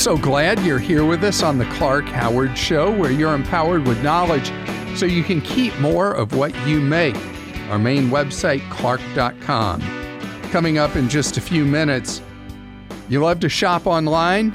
so 0.00 0.16
glad 0.16 0.58
you're 0.60 0.78
here 0.78 1.04
with 1.04 1.22
us 1.24 1.42
on 1.42 1.58
the 1.58 1.66
Clark 1.66 2.06
Howard 2.06 2.56
Show, 2.56 2.90
where 2.90 3.10
you're 3.10 3.34
empowered 3.34 3.86
with 3.86 4.02
knowledge 4.02 4.50
so 4.96 5.04
you 5.04 5.22
can 5.22 5.42
keep 5.42 5.78
more 5.78 6.12
of 6.12 6.34
what 6.34 6.56
you 6.66 6.80
make. 6.80 7.14
Our 7.68 7.78
main 7.78 8.08
website, 8.08 8.66
clark.com. 8.70 9.82
Coming 10.52 10.78
up 10.78 10.96
in 10.96 11.10
just 11.10 11.36
a 11.36 11.40
few 11.42 11.66
minutes, 11.66 12.22
you 13.10 13.20
love 13.20 13.40
to 13.40 13.50
shop 13.50 13.86
online? 13.86 14.54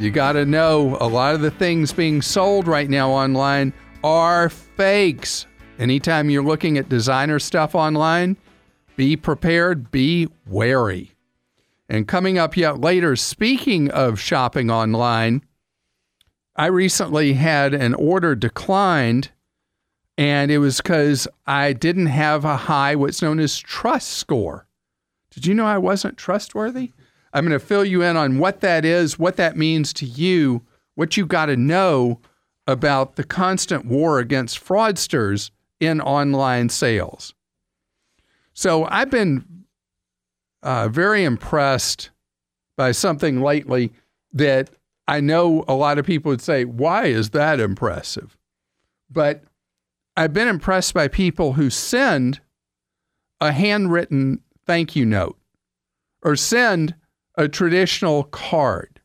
You 0.00 0.10
got 0.10 0.32
to 0.32 0.46
know 0.46 0.96
a 1.02 1.06
lot 1.06 1.34
of 1.34 1.42
the 1.42 1.50
things 1.50 1.92
being 1.92 2.22
sold 2.22 2.66
right 2.66 2.88
now 2.88 3.10
online 3.10 3.74
are 4.02 4.48
fakes. 4.48 5.46
Anytime 5.78 6.30
you're 6.30 6.42
looking 6.42 6.78
at 6.78 6.88
designer 6.88 7.38
stuff 7.38 7.74
online, 7.74 8.38
be 8.96 9.16
prepared, 9.16 9.90
be 9.90 10.28
wary. 10.46 11.12
And 11.88 12.06
coming 12.06 12.38
up 12.38 12.56
yet 12.56 12.80
later, 12.80 13.16
speaking 13.16 13.90
of 13.90 14.20
shopping 14.20 14.70
online, 14.70 15.42
I 16.54 16.66
recently 16.66 17.34
had 17.34 17.72
an 17.72 17.94
order 17.94 18.34
declined, 18.34 19.30
and 20.18 20.50
it 20.50 20.58
was 20.58 20.78
because 20.78 21.26
I 21.46 21.72
didn't 21.72 22.06
have 22.06 22.44
a 22.44 22.56
high, 22.56 22.94
what's 22.96 23.22
known 23.22 23.38
as 23.40 23.58
trust 23.58 24.10
score. 24.10 24.66
Did 25.30 25.46
you 25.46 25.54
know 25.54 25.66
I 25.66 25.78
wasn't 25.78 26.18
trustworthy? 26.18 26.92
I'm 27.32 27.46
going 27.46 27.58
to 27.58 27.64
fill 27.64 27.84
you 27.84 28.02
in 28.02 28.16
on 28.16 28.38
what 28.38 28.60
that 28.60 28.84
is, 28.84 29.18
what 29.18 29.36
that 29.36 29.56
means 29.56 29.92
to 29.94 30.06
you, 30.06 30.62
what 30.94 31.16
you've 31.16 31.28
got 31.28 31.46
to 31.46 31.56
know 31.56 32.20
about 32.66 33.16
the 33.16 33.24
constant 33.24 33.86
war 33.86 34.18
against 34.18 34.62
fraudsters 34.62 35.50
in 35.80 36.00
online 36.00 36.68
sales. 36.68 37.34
So 38.52 38.84
I've 38.86 39.10
been 39.10 39.57
uh, 40.68 40.86
very 40.86 41.24
impressed 41.24 42.10
by 42.76 42.92
something 42.92 43.40
lately 43.40 43.90
that 44.34 44.68
I 45.06 45.18
know 45.18 45.64
a 45.66 45.72
lot 45.72 45.96
of 45.96 46.04
people 46.04 46.28
would 46.28 46.42
say, 46.42 46.66
Why 46.66 47.06
is 47.06 47.30
that 47.30 47.58
impressive? 47.58 48.36
But 49.10 49.44
I've 50.14 50.34
been 50.34 50.46
impressed 50.46 50.92
by 50.92 51.08
people 51.08 51.54
who 51.54 51.70
send 51.70 52.40
a 53.40 53.50
handwritten 53.50 54.42
thank 54.66 54.94
you 54.94 55.06
note 55.06 55.38
or 56.20 56.36
send 56.36 56.94
a 57.36 57.48
traditional 57.48 58.24
card 58.24 59.00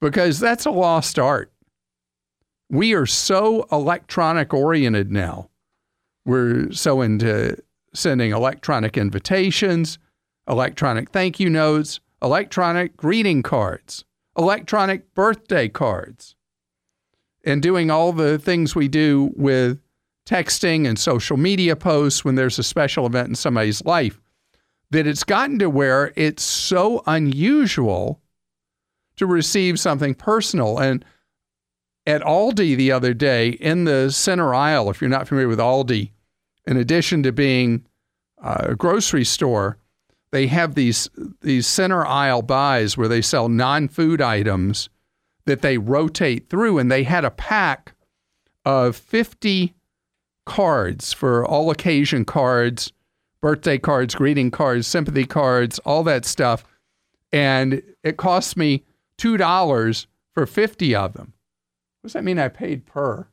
because 0.00 0.40
that's 0.40 0.64
a 0.64 0.70
lost 0.70 1.18
art. 1.18 1.52
We 2.70 2.94
are 2.94 3.04
so 3.04 3.66
electronic 3.70 4.54
oriented 4.54 5.12
now. 5.12 5.50
We're 6.24 6.72
so 6.72 7.02
into 7.02 7.58
sending 7.92 8.30
electronic 8.30 8.96
invitations, 8.96 9.98
electronic 10.50 11.10
thank 11.10 11.40
you 11.40 11.48
notes, 11.48 12.00
electronic 12.20 12.96
greeting 12.96 13.42
cards, 13.42 14.04
electronic 14.36 15.14
birthday 15.14 15.68
cards, 15.68 16.34
and 17.44 17.62
doing 17.62 17.90
all 17.90 18.12
the 18.12 18.38
things 18.38 18.74
we 18.74 18.88
do 18.88 19.30
with 19.36 19.80
texting 20.26 20.86
and 20.86 20.98
social 20.98 21.36
media 21.36 21.74
posts 21.74 22.24
when 22.24 22.34
there's 22.34 22.58
a 22.58 22.62
special 22.62 23.06
event 23.06 23.28
in 23.28 23.34
somebody's 23.34 23.84
life, 23.84 24.20
that 24.90 25.06
it's 25.06 25.24
gotten 25.24 25.58
to 25.58 25.70
where 25.70 26.12
it's 26.16 26.42
so 26.42 27.02
unusual 27.06 28.20
to 29.16 29.26
receive 29.26 29.78
something 29.78 30.14
personal. 30.14 30.78
And 30.78 31.04
at 32.06 32.22
Aldi 32.22 32.76
the 32.76 32.92
other 32.92 33.14
day, 33.14 33.50
in 33.50 33.84
the 33.84 34.10
center 34.10 34.54
aisle, 34.54 34.90
if 34.90 35.00
you're 35.00 35.10
not 35.10 35.28
familiar 35.28 35.48
with 35.48 35.58
Aldi, 35.58 36.10
in 36.66 36.76
addition 36.76 37.22
to 37.22 37.32
being 37.32 37.86
a 38.42 38.74
grocery 38.74 39.24
store, 39.24 39.78
they 40.32 40.46
have 40.46 40.74
these 40.74 41.08
these 41.40 41.66
center 41.66 42.06
aisle 42.06 42.42
buys 42.42 42.96
where 42.96 43.08
they 43.08 43.22
sell 43.22 43.48
non-food 43.48 44.20
items 44.20 44.88
that 45.46 45.62
they 45.62 45.78
rotate 45.78 46.48
through 46.48 46.78
and 46.78 46.90
they 46.90 47.02
had 47.02 47.24
a 47.24 47.30
pack 47.30 47.94
of 48.64 48.94
50 48.94 49.74
cards 50.46 51.12
for 51.12 51.44
all 51.44 51.70
occasion 51.70 52.24
cards, 52.24 52.92
birthday 53.40 53.78
cards, 53.78 54.14
greeting 54.14 54.50
cards, 54.50 54.86
sympathy 54.86 55.24
cards, 55.24 55.78
all 55.80 56.04
that 56.04 56.24
stuff. 56.24 56.64
And 57.32 57.82
it 58.02 58.16
cost 58.16 58.56
me 58.56 58.84
$2 59.18 60.06
for 60.34 60.46
50 60.46 60.94
of 60.94 61.12
them. 61.14 61.32
What 62.00 62.08
does 62.08 62.12
that 62.14 62.24
mean 62.24 62.38
I 62.38 62.48
paid 62.48 62.86
per? 62.86 63.26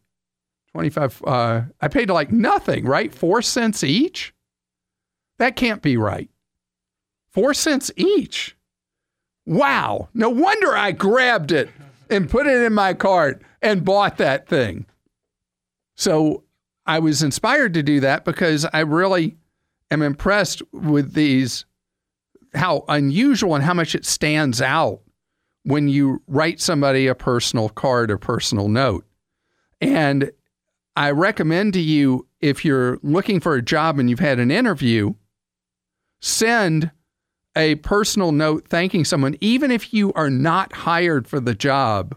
25 0.72 1.24
uh, 1.26 1.62
I 1.82 1.88
paid 1.88 2.10
like 2.10 2.32
nothing, 2.32 2.86
right? 2.86 3.14
4 3.14 3.42
cents 3.42 3.84
each? 3.84 4.34
That 5.40 5.56
can't 5.56 5.82
be 5.82 5.98
right. 5.98 6.30
Four 7.38 7.54
cents 7.54 7.92
each. 7.96 8.58
Wow. 9.46 10.10
No 10.16 10.28
wonder 10.28 10.76
I 10.76 10.92
grabbed 10.92 11.52
it 11.52 11.70
and 12.10 12.28
put 12.28 12.48
it 12.48 12.64
in 12.64 12.74
my 12.74 12.96
cart 12.96 13.44
and 13.62 13.86
bought 13.86 14.18
that 14.18 14.48
thing. 14.48 14.88
So 15.96 16.46
I 16.88 16.98
was 16.98 17.22
inspired 17.22 17.76
to 17.76 17.84
do 17.84 18.00
that 18.00 18.26
because 18.26 18.66
I 18.74 18.80
really 18.80 19.38
am 19.92 20.02
impressed 20.02 20.64
with 20.72 21.14
these, 21.14 21.66
how 22.56 22.86
unusual 22.90 23.54
and 23.54 23.64
how 23.64 23.76
much 23.76 23.94
it 23.94 24.04
stands 24.04 24.60
out 24.60 25.02
when 25.62 25.90
you 25.90 26.24
write 26.26 26.60
somebody 26.60 27.06
a 27.06 27.14
personal 27.14 27.70
card 27.70 28.10
or 28.10 28.18
personal 28.18 28.68
note. 28.68 29.06
And 29.80 30.32
I 30.96 31.12
recommend 31.12 31.74
to 31.74 31.82
you 31.82 32.26
if 32.42 32.66
you're 32.66 32.98
looking 33.04 33.40
for 33.40 33.54
a 33.54 33.62
job 33.62 34.00
and 34.00 34.10
you've 34.10 34.18
had 34.18 34.40
an 34.40 34.50
interview, 34.50 35.14
send 36.20 36.90
a 37.58 37.76
personal 37.76 38.32
note 38.32 38.68
thanking 38.70 39.04
someone, 39.04 39.36
even 39.42 39.72
if 39.72 39.94
you 39.94 40.14
are 40.14 40.30
not 40.30 40.72
hired 40.72 41.28
for 41.28 41.40
the 41.40 41.56
job, 41.56 42.16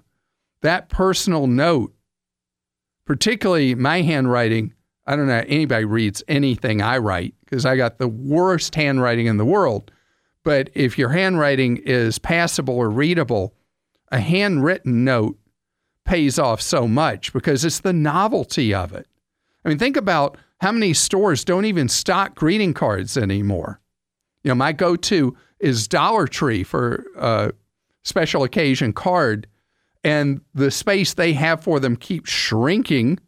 that 0.61 0.91
personal 0.91 1.47
note, 1.47 1.95
particularly 3.07 3.75
my 3.75 4.03
handwriting, 4.03 4.75
I 5.07 5.17
don't 5.17 5.27
know 5.27 5.43
anybody 5.49 5.87
reads 5.87 6.23
anything 6.29 6.83
I 6.83 6.99
write 6.99 7.35
because 7.45 7.65
I 7.65 7.77
got 7.77 7.99
the 7.99 8.07
worst 8.07 8.75
handwriting 8.75 9.27
in 9.27 9.39
the 9.39 9.45
world. 9.45 9.91
But 10.45 10.71
if 10.75 10.99
your 10.99 11.09
handwriting 11.09 11.79
is 11.79 12.19
passable 12.19 12.77
or 12.77 12.91
readable, 12.91 13.55
a 14.13 14.21
handwritten 14.21 15.05
note 15.05 15.39
pays 16.05 16.39
off 16.39 16.61
so 16.61 16.87
much 16.87 17.33
because 17.33 17.65
it's 17.65 17.81
the 17.81 17.93
novelty 17.93 18.75
of 18.75 18.93
it. 18.93 19.07
I 19.65 19.69
mean, 19.69 19.79
think 19.79 19.97
about 19.97 20.37
how 20.61 20.73
many 20.73 20.93
stores 20.93 21.45
don't 21.45 21.65
even 21.65 21.89
stock 21.89 22.35
greeting 22.35 22.75
cards 22.75 23.17
anymore. 23.17 23.81
You 24.43 24.51
know, 24.51 24.55
my 24.55 24.73
go 24.73 24.97
to 24.97 25.37
is 25.59 25.87
Dollar 25.89 26.27
Tree 26.27 26.63
for 26.63 27.05
a 27.17 27.53
special 28.03 28.43
occasion 28.43 28.93
card, 28.93 29.47
and 30.03 30.41
the 30.55 30.71
space 30.71 31.15
they 31.15 31.35
have 31.35 31.63
for 31.63 31.79
them 31.79 31.97
keeps 31.97 32.31
shrinking, 32.31 33.19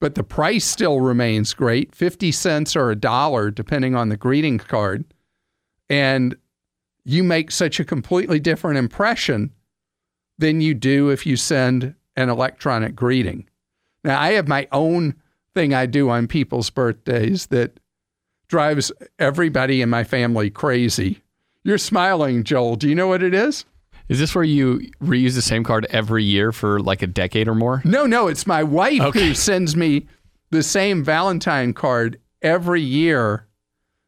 but 0.00 0.14
the 0.14 0.24
price 0.24 0.64
still 0.64 1.00
remains 1.00 1.52
great 1.52 1.94
50 1.94 2.32
cents 2.32 2.76
or 2.76 2.90
a 2.90 2.96
dollar, 2.96 3.50
depending 3.50 3.94
on 3.94 4.08
the 4.08 4.16
greeting 4.16 4.58
card. 4.58 5.04
And 5.90 6.36
you 7.04 7.22
make 7.22 7.50
such 7.50 7.80
a 7.80 7.84
completely 7.84 8.40
different 8.40 8.78
impression 8.78 9.52
than 10.38 10.60
you 10.60 10.74
do 10.74 11.10
if 11.10 11.26
you 11.26 11.36
send 11.36 11.94
an 12.16 12.28
electronic 12.28 12.94
greeting. 12.94 13.48
Now, 14.04 14.20
I 14.20 14.32
have 14.32 14.48
my 14.48 14.68
own 14.72 15.14
thing 15.54 15.74
I 15.74 15.86
do 15.86 16.08
on 16.10 16.28
people's 16.28 16.70
birthdays 16.70 17.46
that 17.48 17.80
drives 18.48 18.90
everybody 19.18 19.82
in 19.82 19.88
my 19.88 20.04
family 20.04 20.50
crazy. 20.50 21.22
You're 21.64 21.78
smiling, 21.78 22.44
Joel. 22.44 22.76
Do 22.76 22.88
you 22.88 22.94
know 22.94 23.08
what 23.08 23.22
it 23.22 23.34
is? 23.34 23.64
Is 24.08 24.18
this 24.18 24.34
where 24.34 24.44
you 24.44 24.80
reuse 25.02 25.34
the 25.34 25.42
same 25.42 25.64
card 25.64 25.86
every 25.90 26.24
year 26.24 26.50
for 26.50 26.80
like 26.80 27.02
a 27.02 27.06
decade 27.06 27.46
or 27.46 27.54
more? 27.54 27.82
No, 27.84 28.06
no. 28.06 28.26
It's 28.26 28.46
my 28.46 28.62
wife 28.62 29.02
okay. 29.02 29.28
who 29.28 29.34
sends 29.34 29.76
me 29.76 30.06
the 30.50 30.62
same 30.62 31.04
Valentine 31.04 31.74
card 31.74 32.18
every 32.40 32.80
year. 32.80 33.46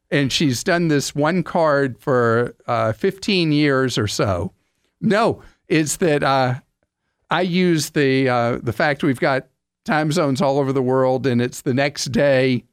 And 0.09 0.31
she's 0.31 0.63
done 0.63 0.87
this 0.87 1.13
one 1.13 1.43
card 1.43 1.99
for 1.99 2.55
uh, 2.65 2.93
15 2.93 3.51
years 3.51 3.97
or 3.97 4.07
so. 4.07 4.53
No, 4.99 5.41
it's 5.67 5.97
that 5.97 6.23
uh, 6.23 6.55
I 7.29 7.41
use 7.41 7.91
the 7.91 8.27
uh, 8.27 8.59
the 8.61 8.73
fact 8.73 9.03
we've 9.03 9.19
got 9.19 9.47
time 9.85 10.11
zones 10.11 10.41
all 10.41 10.59
over 10.59 10.73
the 10.73 10.81
world, 10.81 11.25
and 11.25 11.41
it's 11.41 11.61
the 11.61 11.73
next 11.73 12.05
day 12.11 12.65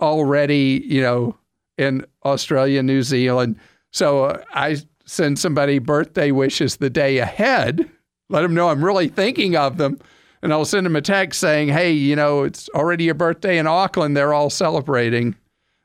already, 0.00 0.82
you 0.86 1.00
know, 1.00 1.36
in 1.78 2.04
Australia, 2.24 2.82
New 2.82 3.02
Zealand. 3.02 3.56
So 3.92 4.24
uh, 4.24 4.42
I 4.52 4.76
send 5.04 5.38
somebody 5.38 5.78
birthday 5.78 6.30
wishes 6.30 6.76
the 6.76 6.90
day 6.90 7.18
ahead, 7.18 7.88
let 8.28 8.42
them 8.42 8.54
know 8.54 8.68
I'm 8.68 8.84
really 8.84 9.08
thinking 9.08 9.56
of 9.56 9.76
them. 9.76 9.98
And 10.42 10.52
I'll 10.52 10.64
send 10.64 10.86
them 10.86 10.96
a 10.96 11.00
text 11.00 11.40
saying, 11.40 11.68
hey, 11.68 11.92
you 11.92 12.14
know, 12.14 12.42
it's 12.42 12.68
already 12.70 13.04
your 13.04 13.14
birthday 13.14 13.58
in 13.58 13.66
Auckland. 13.66 14.16
They're 14.16 14.34
all 14.34 14.50
celebrating. 14.50 15.34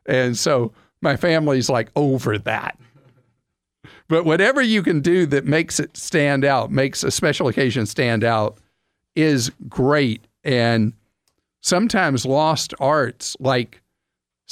And 0.06 0.38
so 0.38 0.74
my 1.02 1.16
family's 1.16 1.70
like 1.70 1.90
over 1.96 2.38
that. 2.40 2.78
But 4.08 4.26
whatever 4.26 4.62
you 4.62 4.84
can 4.84 5.00
do 5.00 5.26
that 5.28 5.46
makes 5.46 5.80
it 5.80 5.96
stand 5.96 6.44
out, 6.44 6.70
makes 6.70 7.04
a 7.04 7.12
special 7.12 7.48
occasion 7.48 7.86
stand 7.86 8.24
out, 8.24 8.58
is 9.16 9.52
great. 9.70 10.26
And 10.44 10.94
sometimes 11.62 12.26
lost 12.26 12.74
arts 12.80 13.38
like 13.40 13.82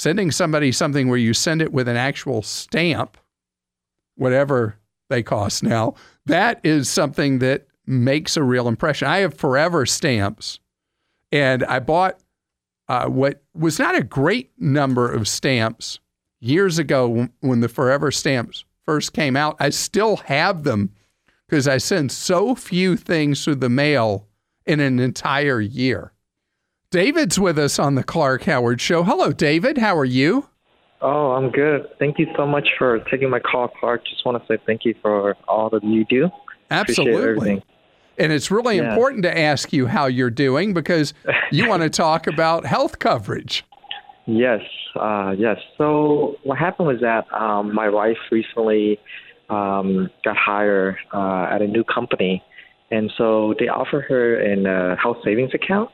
sending 0.00 0.30
somebody 0.30 0.72
something 0.72 1.08
where 1.08 1.18
you 1.18 1.34
send 1.34 1.60
it 1.60 1.74
with 1.74 1.86
an 1.86 1.96
actual 1.96 2.40
stamp, 2.40 3.18
whatever 4.16 4.76
they 5.10 5.22
cost 5.22 5.62
now. 5.62 5.92
That 6.24 6.58
is 6.64 6.88
something 6.88 7.40
that 7.40 7.66
makes 7.86 8.34
a 8.38 8.42
real 8.42 8.66
impression. 8.66 9.08
I 9.08 9.18
have 9.18 9.34
forever 9.34 9.84
stamps, 9.84 10.58
and 11.30 11.62
I 11.64 11.80
bought 11.80 12.18
uh, 12.88 13.08
what 13.08 13.42
was 13.54 13.78
not 13.78 13.94
a 13.94 14.02
great 14.02 14.50
number 14.58 15.12
of 15.12 15.28
stamps 15.28 15.98
years 16.40 16.78
ago 16.78 17.28
when 17.40 17.60
the 17.60 17.68
forever 17.68 18.10
stamps 18.10 18.64
first 18.86 19.12
came 19.12 19.36
out. 19.36 19.56
I 19.60 19.68
still 19.68 20.16
have 20.16 20.62
them 20.62 20.94
because 21.46 21.68
I 21.68 21.76
send 21.76 22.10
so 22.10 22.54
few 22.54 22.96
things 22.96 23.44
through 23.44 23.56
the 23.56 23.68
mail 23.68 24.28
in 24.64 24.80
an 24.80 24.98
entire 24.98 25.60
year. 25.60 26.14
David's 26.90 27.38
with 27.38 27.56
us 27.56 27.78
on 27.78 27.94
the 27.94 28.02
Clark 28.02 28.42
Howard 28.44 28.80
Show. 28.80 29.04
Hello, 29.04 29.30
David. 29.30 29.78
How 29.78 29.96
are 29.96 30.04
you? 30.04 30.48
Oh, 31.00 31.30
I'm 31.30 31.50
good. 31.50 31.86
Thank 32.00 32.18
you 32.18 32.26
so 32.36 32.44
much 32.44 32.68
for 32.76 32.98
taking 33.08 33.30
my 33.30 33.38
call, 33.38 33.68
Clark. 33.68 34.04
Just 34.04 34.26
want 34.26 34.42
to 34.42 34.46
say 34.48 34.60
thank 34.66 34.84
you 34.84 34.96
for 35.00 35.36
all 35.46 35.70
that 35.70 35.84
you 35.84 36.04
do. 36.04 36.28
Absolutely. 36.68 37.62
And 38.18 38.32
it's 38.32 38.50
really 38.50 38.78
yeah. 38.78 38.90
important 38.90 39.22
to 39.22 39.38
ask 39.38 39.72
you 39.72 39.86
how 39.86 40.06
you're 40.06 40.30
doing 40.30 40.74
because 40.74 41.14
you 41.52 41.68
want 41.68 41.84
to 41.84 41.90
talk 41.90 42.26
about 42.26 42.66
health 42.66 42.98
coverage. 42.98 43.64
Yes, 44.26 44.62
uh, 45.00 45.32
yes. 45.38 45.58
So 45.78 46.38
what 46.42 46.58
happened 46.58 46.88
was 46.88 47.00
that 47.02 47.32
um, 47.32 47.72
my 47.72 47.88
wife 47.88 48.18
recently 48.32 48.98
um, 49.48 50.10
got 50.24 50.36
hired 50.36 50.96
uh, 51.14 51.46
at 51.52 51.62
a 51.62 51.68
new 51.68 51.84
company, 51.84 52.42
and 52.90 53.12
so 53.16 53.54
they 53.60 53.68
offer 53.68 54.00
her 54.00 54.40
a 54.40 54.96
health 54.96 55.18
savings 55.24 55.54
account. 55.54 55.90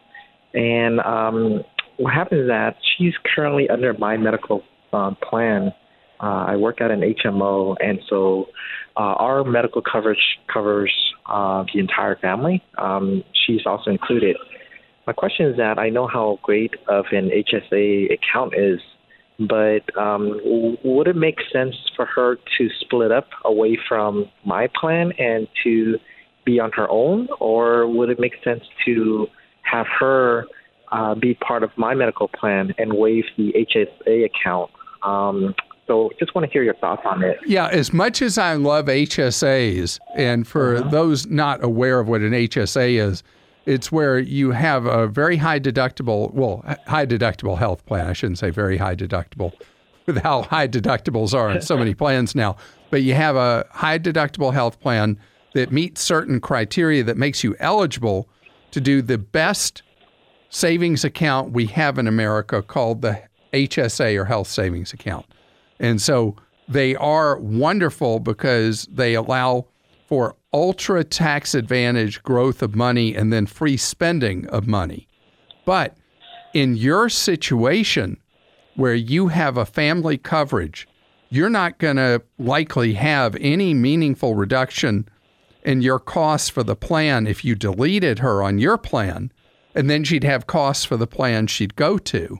And 0.54 1.00
um, 1.00 1.62
what 1.98 2.14
happens 2.14 2.42
is 2.42 2.48
that 2.48 2.76
she's 2.96 3.14
currently 3.34 3.68
under 3.68 3.94
my 3.94 4.16
medical 4.16 4.62
uh, 4.92 5.12
plan. 5.28 5.72
Uh, 6.20 6.46
I 6.48 6.56
work 6.56 6.80
at 6.80 6.90
an 6.90 7.00
HMO, 7.00 7.76
and 7.80 7.98
so 8.08 8.46
uh, 8.96 9.14
our 9.18 9.44
medical 9.44 9.82
coverage 9.82 10.38
covers 10.52 10.92
uh, 11.28 11.64
the 11.72 11.80
entire 11.80 12.16
family. 12.16 12.62
Um, 12.78 13.22
she's 13.46 13.66
also 13.66 13.90
included. 13.90 14.36
My 15.06 15.12
question 15.12 15.46
is 15.46 15.56
that 15.58 15.78
I 15.78 15.90
know 15.90 16.06
how 16.06 16.38
great 16.42 16.74
of 16.88 17.04
an 17.12 17.30
HSA 17.30 18.08
account 18.12 18.54
is, 18.56 18.80
but 19.38 19.82
um, 19.98 20.40
would 20.82 21.08
it 21.08 21.16
make 21.16 21.36
sense 21.52 21.74
for 21.94 22.06
her 22.06 22.36
to 22.36 22.68
split 22.80 23.12
up 23.12 23.28
away 23.44 23.78
from 23.88 24.26
my 24.44 24.68
plan 24.80 25.12
and 25.18 25.46
to 25.64 25.96
be 26.44 26.58
on 26.58 26.72
her 26.72 26.88
own, 26.88 27.28
or 27.40 27.86
would 27.86 28.08
it 28.08 28.18
make 28.18 28.34
sense 28.42 28.62
to 28.86 29.26
have 29.70 29.86
her 29.98 30.46
uh, 30.92 31.14
be 31.14 31.34
part 31.34 31.62
of 31.62 31.70
my 31.76 31.94
medical 31.94 32.28
plan 32.28 32.74
and 32.78 32.94
waive 32.94 33.24
the 33.36 33.52
HSA 33.52 34.24
account? 34.24 34.70
Um, 35.02 35.54
so 35.86 36.10
just 36.18 36.34
want 36.34 36.46
to 36.46 36.52
hear 36.52 36.62
your 36.62 36.74
thoughts 36.74 37.02
on 37.04 37.22
it. 37.22 37.38
Yeah, 37.46 37.68
as 37.68 37.92
much 37.92 38.20
as 38.20 38.38
I 38.38 38.54
love 38.54 38.86
HSAs, 38.86 39.98
and 40.16 40.46
for 40.46 40.76
uh-huh. 40.76 40.88
those 40.90 41.26
not 41.26 41.62
aware 41.62 42.00
of 42.00 42.08
what 42.08 42.22
an 42.22 42.32
HSA 42.32 42.98
is, 42.98 43.22
it's 43.66 43.90
where 43.90 44.18
you 44.18 44.52
have 44.52 44.86
a 44.86 45.06
very 45.06 45.36
high 45.36 45.60
deductible, 45.60 46.32
well, 46.32 46.64
high 46.86 47.06
deductible 47.06 47.58
health 47.58 47.84
plan. 47.86 48.06
I 48.06 48.12
shouldn't 48.12 48.38
say 48.38 48.50
very 48.50 48.76
high 48.76 48.96
deductible 48.96 49.52
with 50.06 50.18
how 50.18 50.42
high 50.42 50.68
deductibles 50.68 51.34
are 51.34 51.50
in 51.50 51.60
so 51.60 51.76
many 51.76 51.94
plans 52.02 52.34
now. 52.34 52.56
But 52.90 53.02
you 53.02 53.14
have 53.14 53.36
a 53.36 53.66
high 53.70 53.98
deductible 53.98 54.52
health 54.52 54.80
plan 54.80 55.18
that 55.54 55.72
meets 55.72 56.00
certain 56.00 56.40
criteria 56.40 57.02
that 57.04 57.16
makes 57.16 57.42
you 57.42 57.56
eligible 57.58 58.28
to 58.76 58.80
do 58.82 59.00
the 59.00 59.16
best 59.16 59.82
savings 60.50 61.02
account 61.02 61.50
we 61.50 61.64
have 61.64 61.96
in 61.96 62.06
America 62.06 62.60
called 62.60 63.00
the 63.00 63.22
HSA 63.54 64.14
or 64.20 64.26
health 64.26 64.48
savings 64.48 64.92
account. 64.92 65.24
And 65.80 66.02
so 66.02 66.36
they 66.68 66.94
are 66.96 67.38
wonderful 67.38 68.20
because 68.20 68.86
they 68.92 69.14
allow 69.14 69.64
for 70.08 70.36
ultra 70.52 71.04
tax 71.04 71.54
advantage 71.54 72.22
growth 72.22 72.60
of 72.60 72.74
money 72.76 73.14
and 73.16 73.32
then 73.32 73.46
free 73.46 73.78
spending 73.78 74.46
of 74.48 74.66
money. 74.66 75.08
But 75.64 75.96
in 76.52 76.76
your 76.76 77.08
situation 77.08 78.20
where 78.74 78.94
you 78.94 79.28
have 79.28 79.56
a 79.56 79.64
family 79.64 80.18
coverage, 80.18 80.86
you're 81.30 81.48
not 81.48 81.78
going 81.78 81.96
to 81.96 82.20
likely 82.38 82.92
have 82.92 83.36
any 83.36 83.72
meaningful 83.72 84.34
reduction 84.34 85.08
in 85.66 85.82
your 85.82 85.98
costs 85.98 86.48
for 86.48 86.62
the 86.62 86.76
plan 86.76 87.26
if 87.26 87.44
you 87.44 87.56
deleted 87.56 88.20
her 88.20 88.42
on 88.42 88.58
your 88.58 88.78
plan, 88.78 89.32
and 89.74 89.90
then 89.90 90.04
she'd 90.04 90.24
have 90.24 90.46
costs 90.46 90.84
for 90.84 90.96
the 90.96 91.08
plan 91.08 91.48
she'd 91.48 91.74
go 91.74 91.98
to. 91.98 92.38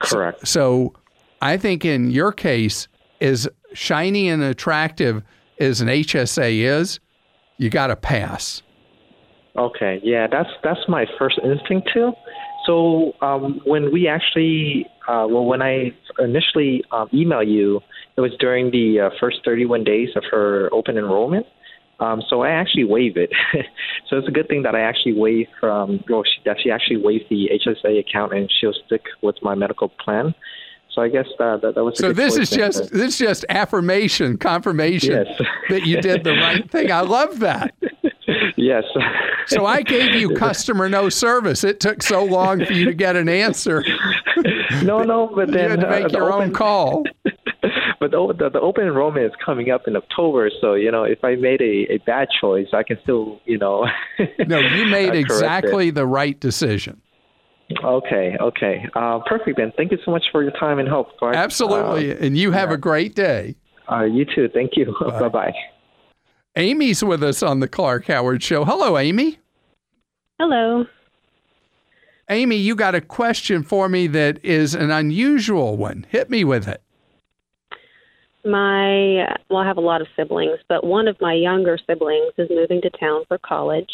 Correct. 0.00 0.40
So, 0.40 0.94
so 0.94 0.94
I 1.42 1.58
think 1.58 1.84
in 1.84 2.10
your 2.10 2.32
case, 2.32 2.88
as 3.20 3.46
shiny 3.74 4.28
and 4.28 4.42
attractive 4.42 5.22
as 5.60 5.82
an 5.82 5.88
HSA 5.88 6.60
is, 6.60 6.98
you 7.58 7.68
got 7.68 7.88
to 7.88 7.96
pass. 7.96 8.62
Okay, 9.56 10.00
yeah, 10.02 10.26
that's 10.26 10.50
that's 10.62 10.80
my 10.88 11.04
first 11.18 11.38
instinct 11.44 11.90
too. 11.92 12.12
So 12.64 13.14
um, 13.20 13.60
when 13.64 13.92
we 13.92 14.06
actually, 14.06 14.86
uh, 15.08 15.26
well, 15.28 15.44
when 15.44 15.62
I 15.62 15.92
initially 16.18 16.84
um, 16.92 17.08
email 17.12 17.42
you, 17.42 17.80
it 18.16 18.20
was 18.20 18.32
during 18.38 18.70
the 18.70 19.00
uh, 19.00 19.10
first 19.18 19.38
31 19.44 19.84
days 19.84 20.10
of 20.16 20.22
her 20.30 20.68
open 20.72 20.96
enrollment. 20.96 21.46
Um, 22.00 22.22
so 22.28 22.42
I 22.42 22.50
actually 22.50 22.84
waive 22.84 23.16
it. 23.16 23.30
so 24.08 24.18
it's 24.18 24.28
a 24.28 24.30
good 24.30 24.48
thing 24.48 24.62
that 24.62 24.74
I 24.74 24.80
actually 24.80 25.14
waive 25.14 25.48
from, 25.58 26.02
well, 26.08 26.22
she, 26.24 26.40
that 26.44 26.58
she 26.62 26.70
actually 26.70 26.98
waived 26.98 27.24
the 27.28 27.50
HSA 27.66 27.98
account 27.98 28.32
and 28.32 28.50
she'll 28.60 28.74
stick 28.86 29.02
with 29.22 29.36
my 29.42 29.54
medical 29.54 29.88
plan. 29.88 30.34
So 30.94 31.02
I 31.02 31.08
guess 31.08 31.26
that 31.38 31.60
that, 31.62 31.74
that 31.74 31.84
was. 31.84 31.98
So 31.98 32.12
this 32.12 32.36
is 32.36 32.50
just 32.50 32.90
this 32.92 33.12
is 33.12 33.18
just 33.18 33.44
affirmation, 33.48 34.38
confirmation 34.38 35.26
yes. 35.26 35.48
that 35.68 35.86
you 35.86 36.00
did 36.00 36.24
the 36.24 36.32
right 36.32 36.68
thing. 36.70 36.90
I 36.90 37.02
love 37.02 37.40
that. 37.40 37.74
yes. 38.56 38.84
so 39.46 39.66
I 39.66 39.82
gave 39.82 40.14
you 40.14 40.30
customer 40.34 40.88
no 40.88 41.08
service. 41.08 41.62
It 41.62 41.78
took 41.78 42.02
so 42.02 42.24
long 42.24 42.64
for 42.64 42.72
you 42.72 42.86
to 42.86 42.94
get 42.94 43.16
an 43.16 43.28
answer. 43.28 43.84
no, 44.82 45.02
no, 45.02 45.30
but 45.34 45.52
then 45.52 45.64
you 45.64 45.68
had 45.70 45.80
to 45.80 45.90
make 45.90 46.04
uh, 46.06 46.18
your 46.18 46.32
own 46.32 46.52
call. 46.52 47.04
But 48.00 48.10
the, 48.10 48.34
the, 48.38 48.50
the 48.50 48.60
open 48.60 48.84
enrollment 48.84 49.24
is 49.26 49.32
coming 49.44 49.70
up 49.70 49.82
in 49.86 49.96
October, 49.96 50.50
so 50.60 50.74
you 50.74 50.90
know 50.90 51.04
if 51.04 51.22
I 51.24 51.34
made 51.36 51.60
a, 51.60 51.94
a 51.94 51.98
bad 52.06 52.28
choice, 52.40 52.68
I 52.72 52.82
can 52.82 52.98
still 53.02 53.40
you 53.44 53.58
know. 53.58 53.86
no, 54.46 54.58
you 54.58 54.86
made 54.86 55.14
exactly 55.14 55.88
it. 55.88 55.94
the 55.94 56.06
right 56.06 56.38
decision. 56.38 57.00
Okay, 57.84 58.36
okay. 58.40 58.88
Uh, 58.94 59.20
perfect 59.26 59.58
then. 59.58 59.72
Thank 59.76 59.92
you 59.92 59.98
so 60.04 60.10
much 60.10 60.24
for 60.32 60.42
your 60.42 60.52
time 60.52 60.78
and 60.78 60.88
help. 60.88 61.16
Clark. 61.18 61.36
Absolutely. 61.36 62.12
Uh, 62.12 62.24
and 62.24 62.38
you 62.38 62.50
have 62.52 62.70
yeah. 62.70 62.76
a 62.76 62.78
great 62.78 63.14
day. 63.14 63.56
Uh, 63.90 64.04
you 64.04 64.24
too. 64.24 64.48
Thank 64.52 64.72
you. 64.76 64.94
Bye 65.00 65.28
bye. 65.28 65.54
Amy's 66.56 67.04
with 67.04 67.22
us 67.22 67.42
on 67.42 67.60
the 67.60 67.68
Clark 67.68 68.06
Howard 68.06 68.42
Show. 68.42 68.64
Hello, 68.64 68.98
Amy. 68.98 69.38
Hello. 70.40 70.86
Amy, 72.30 72.56
you 72.56 72.74
got 72.74 72.94
a 72.94 73.00
question 73.00 73.62
for 73.62 73.88
me 73.88 74.06
that 74.08 74.44
is 74.44 74.74
an 74.74 74.90
unusual 74.90 75.76
one. 75.76 76.06
Hit 76.10 76.28
me 76.28 76.44
with 76.44 76.68
it. 76.68 76.82
My, 78.44 79.26
well, 79.50 79.58
I 79.58 79.66
have 79.66 79.76
a 79.76 79.82
lot 79.82 80.00
of 80.00 80.06
siblings, 80.16 80.58
but 80.68 80.84
one 80.84 81.08
of 81.08 81.20
my 81.20 81.34
younger 81.34 81.78
siblings 81.86 82.32
is 82.38 82.48
moving 82.50 82.80
to 82.82 82.90
town 82.90 83.24
for 83.28 83.38
college 83.38 83.90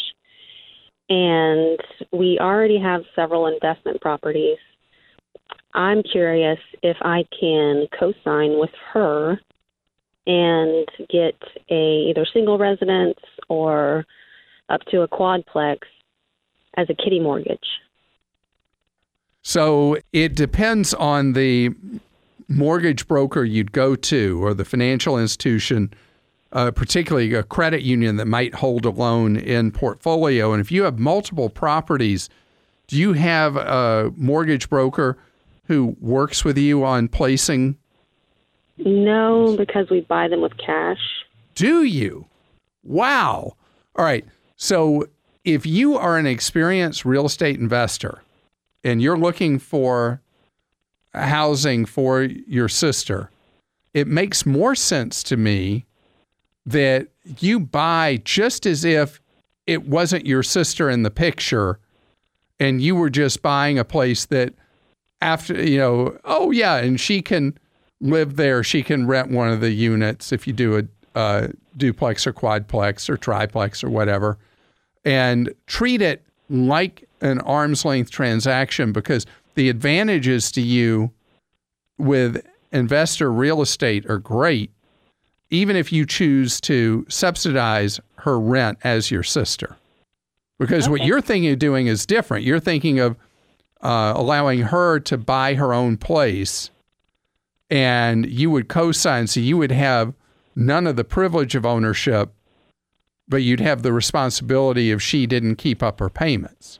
and 1.09 1.79
we 2.11 2.37
already 2.39 2.79
have 2.79 3.03
several 3.15 3.47
investment 3.47 4.01
properties. 4.01 4.57
I'm 5.73 6.01
curious 6.03 6.59
if 6.81 6.97
I 7.01 7.25
can 7.39 7.87
co-sign 7.99 8.59
with 8.59 8.71
her 8.93 9.39
and 10.25 10.87
get 11.09 11.35
a 11.69 12.09
either 12.09 12.25
single 12.33 12.57
residence 12.57 13.19
or 13.49 14.05
up 14.69 14.81
to 14.89 15.01
a 15.01 15.07
quadplex 15.07 15.79
as 16.77 16.87
a 16.89 16.95
kitty 16.95 17.19
mortgage. 17.19 17.59
So 19.43 19.97
it 20.11 20.35
depends 20.35 20.95
on 20.95 21.33
the 21.33 21.69
mortgage 22.47 23.07
broker 23.07 23.43
you'd 23.43 23.71
go 23.71 23.95
to 23.95 24.43
or 24.43 24.53
the 24.53 24.65
financial 24.65 25.17
institution 25.17 25.91
uh, 26.55 26.71
particularly 26.71 27.33
a 27.33 27.43
credit 27.43 27.81
union 27.81 28.15
that 28.15 28.25
might 28.25 28.55
hold 28.55 28.85
a 28.85 28.89
loan 28.89 29.35
in 29.35 29.71
portfolio. 29.71 30.53
And 30.53 30.61
if 30.61 30.71
you 30.71 30.83
have 30.83 30.97
multiple 30.97 31.49
properties, 31.49 32.29
do 32.87 32.97
you 32.97 33.13
have 33.13 33.57
a 33.57 34.11
mortgage 34.15 34.69
broker 34.69 35.17
who 35.65 35.97
works 35.99 36.45
with 36.45 36.57
you 36.57 36.85
on 36.85 37.09
placing? 37.09 37.77
No, 38.77 39.55
because 39.57 39.89
we 39.89 40.01
buy 40.01 40.29
them 40.29 40.41
with 40.41 40.55
cash. 40.57 41.25
Do 41.55 41.83
you? 41.83 42.25
Wow. 42.83 43.55
All 43.97 44.05
right. 44.05 44.25
So 44.55 45.07
if 45.43 45.65
you 45.65 45.97
are 45.97 46.17
an 46.17 46.25
experienced 46.25 47.03
real 47.03 47.25
estate 47.25 47.59
investor 47.59 48.21
and 48.83 49.01
you're 49.01 49.17
looking 49.17 49.59
for 49.59 50.21
housing 51.15 51.85
for 51.85 52.23
your 52.23 52.69
sister, 52.69 53.29
it 53.93 54.07
makes 54.07 54.45
more 54.45 54.75
sense 54.75 55.23
to 55.23 55.37
me 55.37 55.85
that 56.65 57.07
you 57.39 57.59
buy 57.59 58.21
just 58.23 58.65
as 58.65 58.83
if 58.83 59.21
it 59.67 59.87
wasn't 59.87 60.25
your 60.25 60.43
sister 60.43 60.89
in 60.89 61.03
the 61.03 61.11
picture 61.11 61.79
and 62.59 62.81
you 62.81 62.95
were 62.95 63.09
just 63.09 63.41
buying 63.41 63.77
a 63.77 63.83
place 63.83 64.25
that 64.25 64.53
after 65.21 65.61
you 65.63 65.77
know 65.77 66.17
oh 66.23 66.51
yeah 66.51 66.75
and 66.77 66.99
she 66.99 67.21
can 67.21 67.57
live 68.01 68.35
there. 68.35 68.63
She 68.63 68.83
can 68.83 69.07
rent 69.07 69.31
one 69.31 69.49
of 69.49 69.61
the 69.61 69.71
units 69.71 70.31
if 70.31 70.47
you 70.47 70.53
do 70.53 70.87
a, 71.15 71.49
duplex 71.77 72.27
or 72.27 72.33
quadplex 72.33 73.09
or 73.09 73.17
triplex 73.17 73.83
or 73.83 73.89
whatever, 73.89 74.37
and 75.03 75.53
treat 75.67 76.01
it 76.01 76.23
like 76.49 77.07
an 77.21 77.39
arm's 77.41 77.83
length 77.85 78.11
transaction 78.11 78.91
because 78.91 79.25
the 79.55 79.69
advantages 79.69 80.51
to 80.53 80.61
you 80.61 81.11
with 81.97 82.45
investor 82.71 83.31
real 83.31 83.61
estate 83.61 84.05
are 84.09 84.17
great, 84.17 84.71
even 85.49 85.75
if 85.75 85.91
you 85.91 86.05
choose 86.05 86.59
to 86.61 87.05
subsidize 87.09 87.99
her 88.17 88.39
rent 88.39 88.77
as 88.83 89.11
your 89.11 89.23
sister. 89.23 89.75
Because 90.57 90.87
what 90.87 91.03
you're 91.03 91.21
thinking 91.21 91.51
of 91.51 91.59
doing 91.59 91.87
is 91.87 92.05
different. 92.05 92.45
You're 92.45 92.61
thinking 92.61 92.99
of 92.99 93.17
uh, 93.81 94.13
allowing 94.15 94.61
her 94.61 94.99
to 95.01 95.17
buy 95.17 95.55
her 95.55 95.73
own 95.73 95.97
place 95.97 96.69
and 97.69 98.25
you 98.25 98.49
would 98.49 98.67
co 98.67 98.91
sign. 98.91 99.27
So 99.27 99.39
you 99.39 99.57
would 99.57 99.71
have 99.71 100.13
none 100.55 100.87
of 100.87 100.95
the 100.95 101.03
privilege 101.03 101.55
of 101.55 101.65
ownership, 101.65 102.33
but 103.27 103.37
you'd 103.37 103.59
have 103.59 103.83
the 103.83 103.93
responsibility 103.93 104.91
if 104.91 105.01
she 105.01 105.27
didn't 105.27 105.57
keep 105.57 105.83
up 105.83 105.99
her 105.99 106.09
payments. 106.09 106.79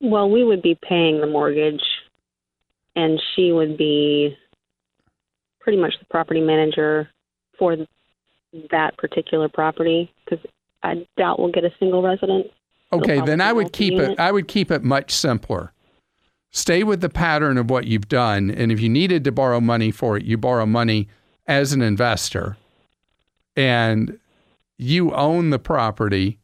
Well, 0.00 0.30
we 0.30 0.44
would 0.44 0.62
be 0.62 0.78
paying 0.80 1.20
the 1.20 1.26
mortgage, 1.26 1.82
and 2.94 3.20
she 3.34 3.52
would 3.52 3.76
be 3.76 4.36
pretty 5.60 5.78
much 5.80 5.94
the 5.98 6.06
property 6.06 6.40
manager 6.40 7.08
for 7.58 7.76
that 8.70 8.96
particular 8.96 9.48
property 9.48 10.12
because 10.24 10.44
I 10.82 11.06
doubt 11.16 11.38
we'll 11.38 11.52
get 11.52 11.64
a 11.64 11.72
single 11.78 12.02
resident. 12.02 12.46
Okay, 12.92 13.20
then 13.20 13.40
I 13.40 13.52
would 13.52 13.72
keep 13.72 13.94
it. 13.94 14.18
I 14.18 14.32
would 14.32 14.48
keep 14.48 14.70
it 14.70 14.82
much 14.82 15.10
simpler. 15.10 15.72
Stay 16.50 16.82
with 16.82 17.02
the 17.02 17.10
pattern 17.10 17.58
of 17.58 17.68
what 17.68 17.86
you've 17.86 18.08
done 18.08 18.50
and 18.50 18.72
if 18.72 18.80
you 18.80 18.88
needed 18.88 19.22
to 19.24 19.32
borrow 19.32 19.60
money 19.60 19.90
for 19.90 20.16
it, 20.16 20.24
you 20.24 20.38
borrow 20.38 20.64
money 20.64 21.08
as 21.46 21.74
an 21.74 21.82
investor 21.82 22.56
and 23.54 24.18
you 24.78 25.12
own 25.12 25.50
the 25.50 25.58
property, 25.58 26.38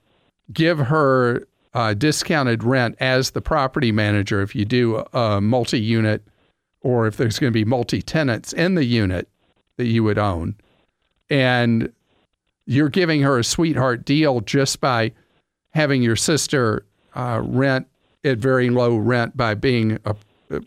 give 0.53 0.79
her 0.79 1.47
uh, 1.75 1.93
discounted 1.95 2.63
rent 2.63 2.97
as 3.01 3.33
the 3.33 3.41
property 3.41 3.93
manager 3.93 4.41
if 4.41 4.55
you 4.55 4.65
do 4.65 5.05
a 5.13 5.41
multi-unit 5.41 6.23
or 6.81 7.07
if 7.07 7.17
there's 7.17 7.39
going 7.39 7.53
to 7.53 7.55
be 7.55 7.65
multi-tenants 7.65 8.53
in 8.53 8.75
the 8.75 8.85
unit 8.85 9.29
that 9.77 9.87
you 9.87 10.05
would 10.05 10.19
own. 10.19 10.55
And 11.29 11.93
you're 12.67 12.89
giving 12.89 13.23
her 13.23 13.39
a 13.39 13.45
sweetheart 13.45 14.05
deal 14.05 14.41
just 14.41 14.81
by 14.81 15.13
having 15.71 16.03
your 16.03 16.17
sister 16.17 16.85
uh, 17.15 17.41
rent 17.45 17.87
at 18.23 18.39
very 18.39 18.71
low 18.71 18.97
rent 18.97 19.37
by 19.37 19.55
being 19.55 19.99
a, 20.05 20.15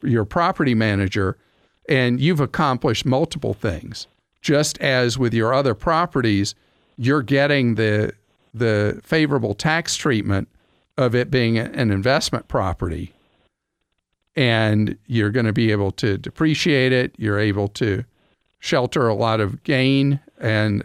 your 0.03 0.25
property 0.25 0.75
manager, 0.75 1.37
and 1.87 2.19
you've 2.19 2.41
accomplished 2.41 3.05
multiple 3.05 3.53
things. 3.53 4.07
Just 4.41 4.77
as 4.79 5.17
with 5.17 5.33
your 5.33 5.53
other 5.53 5.73
properties, 5.73 6.53
you're 6.97 7.23
getting 7.23 7.75
the 7.75 8.13
the 8.53 8.99
favorable 9.03 9.53
tax 9.53 9.95
treatment 9.95 10.47
of 10.97 11.15
it 11.15 11.29
being 11.29 11.57
an 11.57 11.91
investment 11.91 12.47
property, 12.47 13.13
and 14.35 14.97
you're 15.07 15.31
going 15.31 15.45
to 15.45 15.53
be 15.53 15.71
able 15.71 15.91
to 15.91 16.17
depreciate 16.17 16.91
it. 16.91 17.13
You're 17.17 17.39
able 17.39 17.67
to 17.69 18.03
shelter 18.59 19.07
a 19.07 19.13
lot 19.13 19.39
of 19.39 19.63
gain, 19.63 20.19
and 20.39 20.83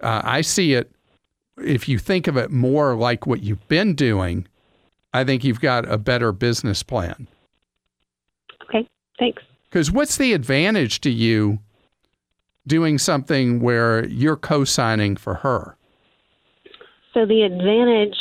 uh, 0.00 0.22
I 0.24 0.40
see 0.40 0.74
it 0.74 0.92
if 1.64 1.88
you 1.88 1.98
think 1.98 2.26
of 2.26 2.36
it 2.36 2.50
more 2.50 2.94
like 2.94 3.26
what 3.26 3.42
you've 3.42 3.66
been 3.68 3.94
doing, 3.94 4.46
I 5.12 5.24
think 5.24 5.44
you've 5.44 5.60
got 5.60 5.90
a 5.90 5.98
better 5.98 6.32
business 6.32 6.82
plan. 6.82 7.26
Okay, 8.64 8.88
thanks. 9.18 9.42
Because 9.68 9.90
what's 9.90 10.16
the 10.16 10.32
advantage 10.32 11.00
to 11.02 11.10
you 11.10 11.58
doing 12.66 12.98
something 12.98 13.60
where 13.60 14.06
you're 14.06 14.36
co 14.36 14.64
signing 14.64 15.16
for 15.16 15.34
her? 15.36 15.76
So 17.14 17.26
the 17.26 17.42
advantage, 17.42 18.16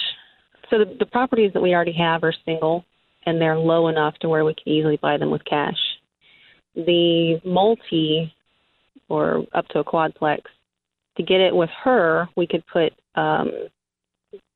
so 0.70 0.80
the, 0.80 0.96
the 1.00 1.06
properties 1.06 1.54
that 1.54 1.62
we 1.62 1.74
already 1.74 1.94
have 1.94 2.24
are 2.24 2.34
single, 2.46 2.86
and 3.26 3.40
they're 3.40 3.58
low 3.58 3.88
enough 3.88 4.16
to 4.20 4.30
where 4.30 4.46
we 4.46 4.54
can 4.54 4.72
easily 4.72 4.98
buy 4.98 5.18
them 5.18 5.32
with 5.32 5.44
cash. 5.46 5.78
The 6.76 7.42
multi, 7.44 8.34
or 9.08 9.46
up 9.54 9.68
to 9.70 9.80
a 9.80 9.84
quadplex, 9.84 10.42
to 11.18 11.24
get 11.24 11.42
it 11.42 11.56
with 11.56 11.70
her, 11.84 12.30
we 12.38 12.48
could 12.48 12.64
put 12.68 12.94
um, 13.16 13.52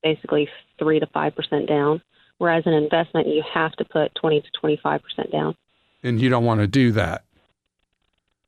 basically 0.01 0.47
three 0.79 0.99
to 0.99 1.07
five 1.07 1.35
percent 1.35 1.67
down. 1.67 2.01
Whereas 2.37 2.63
an 2.65 2.73
investment, 2.73 3.27
you 3.27 3.43
have 3.53 3.73
to 3.73 3.85
put 3.85 4.13
twenty 4.15 4.41
to 4.41 4.47
twenty-five 4.59 5.01
percent 5.01 5.31
down. 5.31 5.55
And 6.03 6.21
you 6.21 6.29
don't 6.29 6.45
want 6.45 6.61
to 6.61 6.67
do 6.67 6.91
that. 6.91 7.23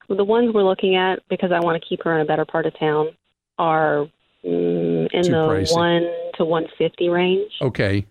The 0.07 0.23
ones 0.23 0.53
we're 0.53 0.63
looking 0.63 0.95
at, 0.95 1.19
because 1.29 1.51
I 1.51 1.59
want 1.59 1.81
to 1.81 1.87
keep 1.87 2.03
her 2.03 2.15
in 2.15 2.21
a 2.21 2.25
better 2.25 2.45
part 2.45 2.65
of 2.65 2.77
town, 2.77 3.09
are 3.57 4.07
mm, 4.43 5.07
in 5.11 5.23
Too 5.23 5.31
the 5.31 5.47
pricey. 5.47 5.73
one 5.73 6.09
to 6.37 6.45
one 6.45 6.67
fifty 6.77 7.09
range. 7.09 7.51
Okay. 7.61 8.05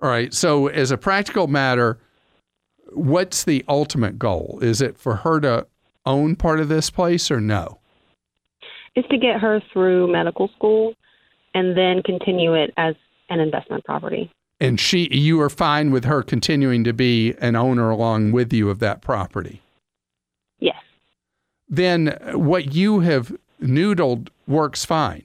All 0.00 0.08
right. 0.08 0.32
So, 0.32 0.68
as 0.68 0.90
a 0.90 0.96
practical 0.96 1.46
matter, 1.48 1.98
what's 2.92 3.44
the 3.44 3.64
ultimate 3.68 4.18
goal? 4.18 4.58
Is 4.62 4.80
it 4.80 4.98
for 4.98 5.16
her 5.16 5.40
to 5.40 5.66
own 6.06 6.36
part 6.36 6.60
of 6.60 6.68
this 6.68 6.90
place 6.90 7.30
or 7.30 7.40
no? 7.40 7.78
is 8.96 9.04
to 9.10 9.16
get 9.18 9.40
her 9.40 9.60
through 9.72 10.10
medical 10.10 10.48
school 10.56 10.94
and 11.54 11.76
then 11.76 12.02
continue 12.02 12.54
it 12.54 12.72
as 12.76 12.96
an 13.28 13.38
investment 13.38 13.84
property. 13.84 14.30
And 14.60 14.80
she, 14.80 15.08
you 15.14 15.40
are 15.40 15.50
fine 15.50 15.92
with 15.92 16.04
her 16.04 16.22
continuing 16.22 16.82
to 16.82 16.92
be 16.92 17.34
an 17.40 17.54
owner 17.54 17.90
along 17.90 18.32
with 18.32 18.52
you 18.52 18.70
of 18.70 18.80
that 18.80 19.00
property. 19.00 19.62
Yes. 20.58 20.74
then 21.68 22.18
what 22.32 22.74
you 22.74 23.00
have 23.00 23.36
noodled 23.62 24.30
works 24.48 24.84
fine. 24.84 25.24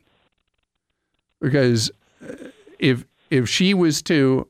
Because 1.44 1.92
uh, 2.24 2.36
if 2.80 3.06
if 3.30 3.50
she 3.50 3.74
was 3.74 4.02
to 4.04 4.48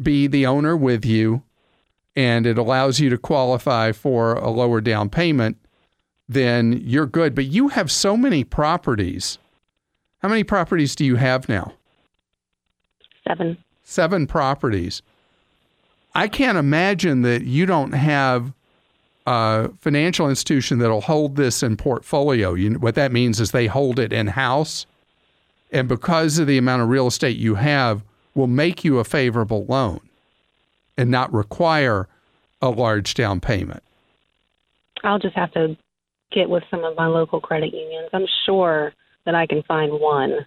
be 0.00 0.26
the 0.26 0.46
owner 0.46 0.76
with 0.76 1.04
you 1.04 1.42
and 2.16 2.46
it 2.46 2.56
allows 2.56 3.00
you 3.00 3.10
to 3.10 3.18
qualify 3.18 3.92
for 3.92 4.34
a 4.34 4.48
lower 4.48 4.80
down 4.80 5.10
payment, 5.10 5.56
then 6.28 6.80
you're 6.84 7.06
good. 7.06 7.34
But 7.34 7.46
you 7.46 7.68
have 7.68 7.90
so 7.90 8.16
many 8.16 8.44
properties. 8.44 9.38
How 10.20 10.28
many 10.28 10.44
properties 10.44 10.94
do 10.94 11.04
you 11.04 11.16
have 11.16 11.48
now? 11.48 11.72
Seven. 13.26 13.58
seven 13.82 14.26
properties. 14.26 15.02
I 16.14 16.28
can't 16.28 16.58
imagine 16.58 17.22
that 17.22 17.42
you 17.42 17.66
don't 17.66 17.92
have 17.92 18.52
a 19.26 19.70
financial 19.80 20.28
institution 20.28 20.78
that'll 20.78 21.00
hold 21.00 21.36
this 21.36 21.62
in 21.62 21.76
portfolio. 21.76 22.54
You, 22.54 22.74
what 22.74 22.94
that 22.94 23.10
means 23.10 23.40
is 23.40 23.50
they 23.50 23.66
hold 23.66 23.98
it 23.98 24.12
in 24.12 24.28
house, 24.28 24.86
and 25.74 25.88
because 25.88 26.38
of 26.38 26.46
the 26.46 26.56
amount 26.56 26.82
of 26.82 26.88
real 26.88 27.06
estate 27.06 27.36
you 27.36 27.56
have, 27.56 28.02
will 28.34 28.46
make 28.46 28.84
you 28.84 28.98
a 28.98 29.04
favorable 29.04 29.66
loan 29.66 30.00
and 30.96 31.10
not 31.10 31.32
require 31.32 32.08
a 32.62 32.70
large 32.70 33.14
down 33.14 33.40
payment. 33.40 33.82
I'll 35.02 35.18
just 35.18 35.36
have 35.36 35.52
to 35.52 35.76
get 36.32 36.48
with 36.48 36.62
some 36.70 36.84
of 36.84 36.96
my 36.96 37.06
local 37.06 37.40
credit 37.40 37.74
unions. 37.74 38.08
I'm 38.12 38.26
sure 38.46 38.92
that 39.26 39.34
I 39.34 39.46
can 39.46 39.62
find 39.64 40.00
one 40.00 40.46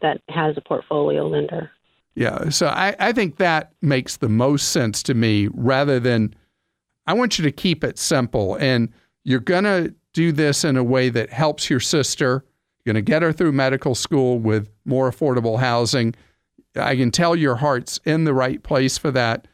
that 0.00 0.20
has 0.28 0.56
a 0.56 0.60
portfolio 0.60 1.26
lender. 1.26 1.70
Yeah. 2.14 2.50
So 2.50 2.66
I, 2.66 2.94
I 2.98 3.12
think 3.12 3.36
that 3.36 3.72
makes 3.80 4.16
the 4.16 4.28
most 4.28 4.70
sense 4.70 5.02
to 5.04 5.14
me 5.14 5.48
rather 5.54 6.00
than 6.00 6.34
I 7.06 7.14
want 7.14 7.38
you 7.38 7.44
to 7.44 7.52
keep 7.52 7.84
it 7.84 7.98
simple 7.98 8.56
and 8.56 8.90
you're 9.24 9.40
going 9.40 9.64
to 9.64 9.94
do 10.12 10.32
this 10.32 10.64
in 10.64 10.76
a 10.76 10.84
way 10.84 11.08
that 11.08 11.30
helps 11.30 11.70
your 11.70 11.80
sister. 11.80 12.44
You're 12.84 12.94
going 12.94 13.04
to 13.04 13.10
get 13.10 13.22
her 13.22 13.32
through 13.32 13.52
medical 13.52 13.94
school 13.94 14.38
with 14.38 14.68
more 14.84 15.10
affordable 15.10 15.60
housing. 15.60 16.14
I 16.74 16.96
can 16.96 17.10
tell 17.10 17.36
your 17.36 17.56
heart's 17.56 18.00
in 18.04 18.24
the 18.24 18.34
right 18.34 18.62
place 18.62 18.98
for 18.98 19.10
that. 19.12 19.46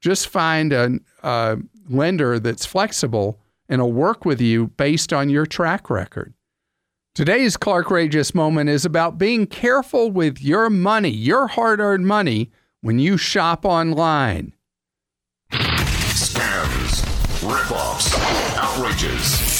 Just 0.00 0.28
find 0.28 0.72
a, 0.72 0.98
a 1.22 1.58
lender 1.88 2.38
that's 2.38 2.66
flexible 2.66 3.40
and 3.68 3.80
will 3.80 3.92
work 3.92 4.24
with 4.24 4.40
you 4.40 4.68
based 4.68 5.12
on 5.12 5.28
your 5.30 5.46
track 5.46 5.90
record. 5.90 6.34
Today's 7.14 7.56
Clark 7.56 7.90
Rageous 7.90 8.34
moment 8.34 8.68
is 8.68 8.84
about 8.84 9.16
being 9.18 9.46
careful 9.46 10.10
with 10.10 10.42
your 10.42 10.68
money, 10.68 11.08
your 11.08 11.46
hard 11.46 11.80
earned 11.80 12.06
money, 12.06 12.50
when 12.82 12.98
you 12.98 13.16
shop 13.16 13.64
online. 13.64 14.52
Scams, 15.50 17.02
ripoffs, 17.40 18.14
outrages. 18.58 19.56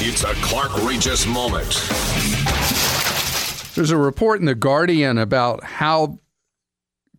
It's 0.00 0.24
a 0.24 0.32
Clark 0.42 0.72
Rageous 0.82 1.26
moment. 1.26 1.68
There's 3.74 3.90
a 3.90 3.96
report 3.96 4.40
in 4.40 4.46
The 4.46 4.54
Guardian 4.54 5.18
about 5.18 5.64
how 5.64 6.18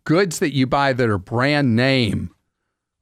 goods 0.06 0.40
that 0.40 0.54
you 0.54 0.66
buy 0.66 0.94
that 0.94 1.10
are 1.10 1.18
brand 1.18 1.76
name 1.76 2.30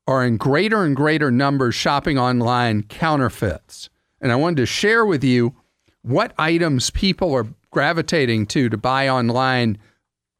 are 0.07 0.25
in 0.25 0.38
greater 0.38 0.83
and 0.83 0.95
greater 0.95 1.29
numbers 1.31 1.75
shopping 1.75 2.17
online 2.17 2.83
counterfeits. 2.83 3.89
And 4.19 4.31
I 4.31 4.36
wanted 4.36 4.57
to 4.57 4.65
share 4.65 5.05
with 5.05 5.24
you 5.24 5.55
what 6.01 6.33
items 6.38 6.89
people 6.89 7.33
are 7.33 7.48
gravitating 7.72 8.48
to 8.48 8.69
to 8.69 8.77
buy 8.77 9.07
online 9.07 9.77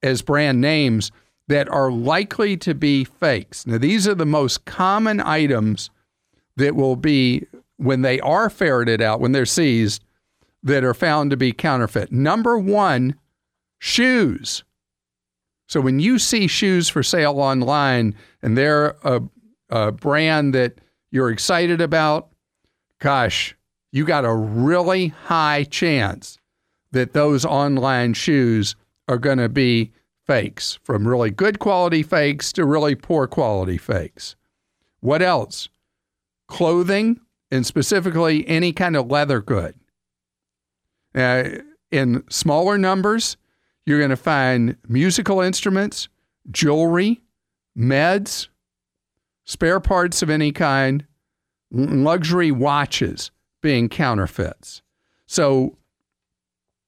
as 0.02 0.22
brand 0.22 0.60
names 0.60 1.12
that 1.48 1.70
are 1.70 1.92
likely 1.92 2.58
to 2.58 2.74
be 2.74 3.04
fakes. 3.04 3.68
Now, 3.68 3.78
these 3.78 4.08
are 4.08 4.16
the 4.16 4.26
most 4.26 4.66
common 4.66 5.20
items 5.20 5.90
that 6.58 6.76
will 6.76 6.96
be, 6.96 7.46
when 7.78 8.02
they 8.02 8.20
are 8.22 8.50
ferreted 8.50 9.02
out, 9.02 9.20
when 9.20 9.34
they're 9.34 9.46
seized, 9.46 10.04
that 10.64 10.84
are 10.84 10.94
found 10.94 11.30
to 11.32 11.38
be 11.38 11.52
counterfeit. 11.52 12.12
Number 12.12 12.58
one, 12.58 13.16
shoes. 13.80 14.64
So 15.68 15.82
when 15.82 16.00
you 16.00 16.20
see 16.20 16.48
shoes 16.48 16.90
for 16.90 17.04
sale 17.04 17.40
online 17.40 18.16
and 18.42 18.58
they're 18.58 18.96
a, 19.04 19.22
a 19.70 19.92
brand 19.92 20.56
that 20.56 20.76
you're 21.12 21.30
excited 21.30 21.82
about, 21.82 22.30
gosh, 23.00 23.56
you 23.92 24.06
got 24.06 24.26
a 24.26 24.34
really 24.34 25.10
high 25.10 25.66
chance 25.66 26.38
that 26.92 27.14
those 27.14 27.44
online 27.44 28.14
shoes 28.14 28.76
are 29.08 29.18
going 29.18 29.38
to 29.38 29.50
be 29.50 29.92
fakes, 30.26 30.80
from 30.84 31.08
really 31.08 31.30
good 31.30 31.60
quality 31.60 32.02
fakes 32.04 32.54
to 32.54 32.66
really 32.66 32.96
poor 32.96 33.28
quality 33.28 33.78
fakes. 33.78 34.36
What 35.02 35.22
else? 35.22 35.68
Clothing, 36.48 37.20
and 37.52 37.66
specifically 37.66 38.48
any 38.48 38.72
kind 38.72 38.96
of 38.96 39.12
leather 39.12 39.42
good. 39.42 39.76
Uh, 41.16 41.44
in 41.92 42.24
smaller 42.30 42.78
numbers, 42.78 43.38
you're 43.86 44.00
going 44.00 44.10
to 44.10 44.16
find 44.16 44.78
musical 44.88 45.42
instruments, 45.42 46.08
jewelry, 46.50 47.22
meds, 47.78 48.48
spare 49.46 49.80
parts 49.80 50.22
of 50.22 50.30
any 50.30 50.52
kind, 50.52 51.06
luxury 51.72 52.52
watches 52.52 53.32
being 53.62 53.90
counterfeits. 53.90 54.82
So 55.26 55.78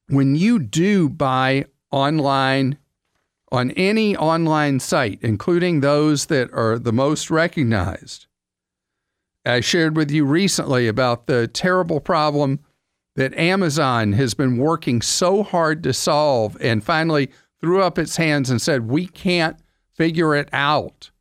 when 0.07 0.35
you 0.35 0.59
do 0.59 1.09
buy 1.09 1.65
online 1.91 2.77
on 3.51 3.71
any 3.71 4.15
online 4.15 4.79
site, 4.79 5.19
including 5.21 5.79
those 5.79 6.27
that 6.27 6.51
are 6.53 6.77
the 6.77 6.93
most 6.93 7.29
recognized, 7.29 8.27
I 9.45 9.59
shared 9.59 9.95
with 9.95 10.11
you 10.11 10.25
recently 10.25 10.87
about 10.87 11.27
the 11.27 11.47
terrible 11.47 11.99
problem 11.99 12.59
that 13.15 13.37
Amazon 13.37 14.13
has 14.13 14.33
been 14.33 14.57
working 14.57 15.01
so 15.01 15.43
hard 15.43 15.83
to 15.83 15.93
solve 15.93 16.57
and 16.59 16.83
finally 16.83 17.31
threw 17.61 17.81
up 17.81 17.97
its 17.97 18.17
hands 18.17 18.49
and 18.49 18.61
said, 18.61 18.89
We 18.89 19.07
can't 19.07 19.57
figure 19.93 20.35
it 20.35 20.49
out. 20.51 21.11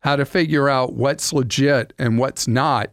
How 0.00 0.16
to 0.16 0.24
figure 0.24 0.68
out 0.68 0.92
what's 0.92 1.32
legit 1.32 1.92
and 1.98 2.18
what's 2.18 2.46
not 2.46 2.90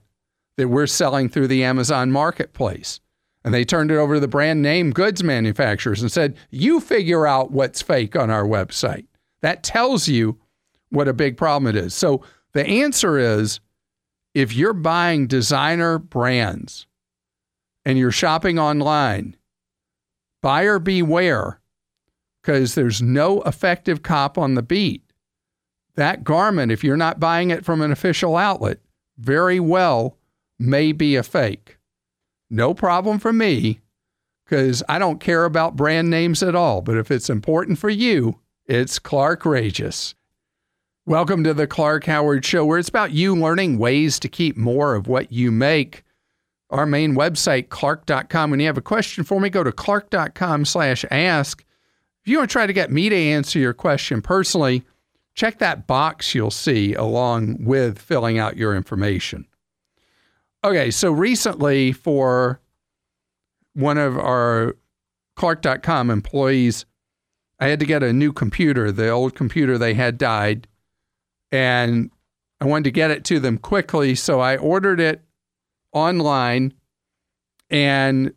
that 0.57 0.69
we're 0.69 0.87
selling 0.87 1.27
through 1.27 1.47
the 1.47 1.63
Amazon 1.63 2.11
marketplace. 2.11 2.99
And 3.43 3.53
they 3.53 3.65
turned 3.65 3.91
it 3.91 3.97
over 3.97 4.15
to 4.15 4.19
the 4.19 4.27
brand 4.27 4.61
name 4.61 4.91
goods 4.91 5.23
manufacturers 5.23 6.01
and 6.01 6.11
said, 6.11 6.37
You 6.51 6.79
figure 6.79 7.25
out 7.25 7.51
what's 7.51 7.81
fake 7.81 8.15
on 8.15 8.29
our 8.29 8.45
website. 8.45 9.07
That 9.41 9.63
tells 9.63 10.07
you 10.07 10.39
what 10.89 11.07
a 11.07 11.13
big 11.13 11.37
problem 11.37 11.75
it 11.75 11.75
is. 11.75 11.95
So 11.95 12.23
the 12.53 12.65
answer 12.65 13.17
is 13.17 13.59
if 14.33 14.53
you're 14.53 14.73
buying 14.73 15.27
designer 15.27 15.97
brands, 15.97 16.85
and 17.85 17.97
you're 17.97 18.11
shopping 18.11 18.59
online, 18.59 19.35
buyer 20.41 20.79
beware 20.79 21.59
because 22.41 22.75
there's 22.75 23.01
no 23.01 23.41
effective 23.43 24.03
cop 24.03 24.37
on 24.37 24.55
the 24.55 24.63
beat. 24.63 25.03
That 25.95 26.23
garment, 26.23 26.71
if 26.71 26.83
you're 26.83 26.97
not 26.97 27.19
buying 27.19 27.51
it 27.51 27.65
from 27.65 27.81
an 27.81 27.91
official 27.91 28.37
outlet, 28.37 28.79
very 29.17 29.59
well 29.59 30.17
may 30.57 30.91
be 30.91 31.15
a 31.15 31.23
fake. 31.23 31.77
No 32.49 32.73
problem 32.73 33.19
for 33.19 33.31
me 33.31 33.81
because 34.45 34.83
I 34.89 34.99
don't 34.99 35.19
care 35.19 35.45
about 35.45 35.75
brand 35.75 36.09
names 36.09 36.43
at 36.43 36.55
all. 36.55 36.81
But 36.81 36.97
if 36.97 37.11
it's 37.11 37.29
important 37.29 37.77
for 37.77 37.89
you, 37.89 38.39
it's 38.65 38.99
Clark 38.99 39.43
Rageous. 39.43 40.13
Welcome 41.05 41.43
to 41.45 41.53
the 41.53 41.67
Clark 41.67 42.05
Howard 42.05 42.45
Show, 42.45 42.65
where 42.65 42.77
it's 42.77 42.89
about 42.89 43.11
you 43.11 43.35
learning 43.35 43.77
ways 43.77 44.19
to 44.19 44.29
keep 44.29 44.55
more 44.55 44.95
of 44.95 45.07
what 45.07 45.31
you 45.31 45.51
make 45.51 46.03
our 46.71 46.85
main 46.85 47.15
website, 47.15 47.69
clark.com. 47.69 48.51
When 48.51 48.59
you 48.59 48.65
have 48.65 48.77
a 48.77 48.81
question 48.81 49.23
for 49.23 49.39
me, 49.39 49.49
go 49.49 49.63
to 49.63 49.71
clark.com 49.71 50.65
slash 50.65 51.05
ask. 51.11 51.63
If 52.23 52.27
you 52.27 52.37
want 52.37 52.49
to 52.49 52.53
try 52.53 52.67
to 52.67 52.73
get 52.73 52.91
me 52.91 53.09
to 53.09 53.15
answer 53.15 53.59
your 53.59 53.73
question 53.73 54.21
personally, 54.21 54.83
check 55.33 55.59
that 55.59 55.87
box 55.87 56.35
you'll 56.35 56.51
see 56.51 56.93
along 56.93 57.63
with 57.63 57.99
filling 57.99 58.37
out 58.37 58.57
your 58.57 58.75
information. 58.75 59.45
Okay, 60.63 60.91
so 60.91 61.11
recently 61.11 61.91
for 61.91 62.61
one 63.73 63.97
of 63.97 64.17
our 64.17 64.75
clark.com 65.35 66.09
employees, 66.11 66.85
I 67.59 67.67
had 67.67 67.79
to 67.79 67.85
get 67.85 68.03
a 68.03 68.13
new 68.13 68.31
computer. 68.31 68.91
The 68.91 69.09
old 69.09 69.35
computer 69.35 69.77
they 69.77 69.93
had 69.95 70.17
died, 70.17 70.67
and 71.51 72.11
I 72.59 72.65
wanted 72.65 72.85
to 72.85 72.91
get 72.91 73.11
it 73.11 73.25
to 73.25 73.39
them 73.39 73.57
quickly, 73.57 74.13
so 74.13 74.39
I 74.39 74.57
ordered 74.57 74.99
it 74.99 75.21
online 75.93 76.73
and 77.69 78.33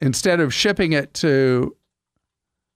instead 0.00 0.40
of 0.40 0.54
shipping 0.54 0.92
it 0.92 1.12
to 1.14 1.76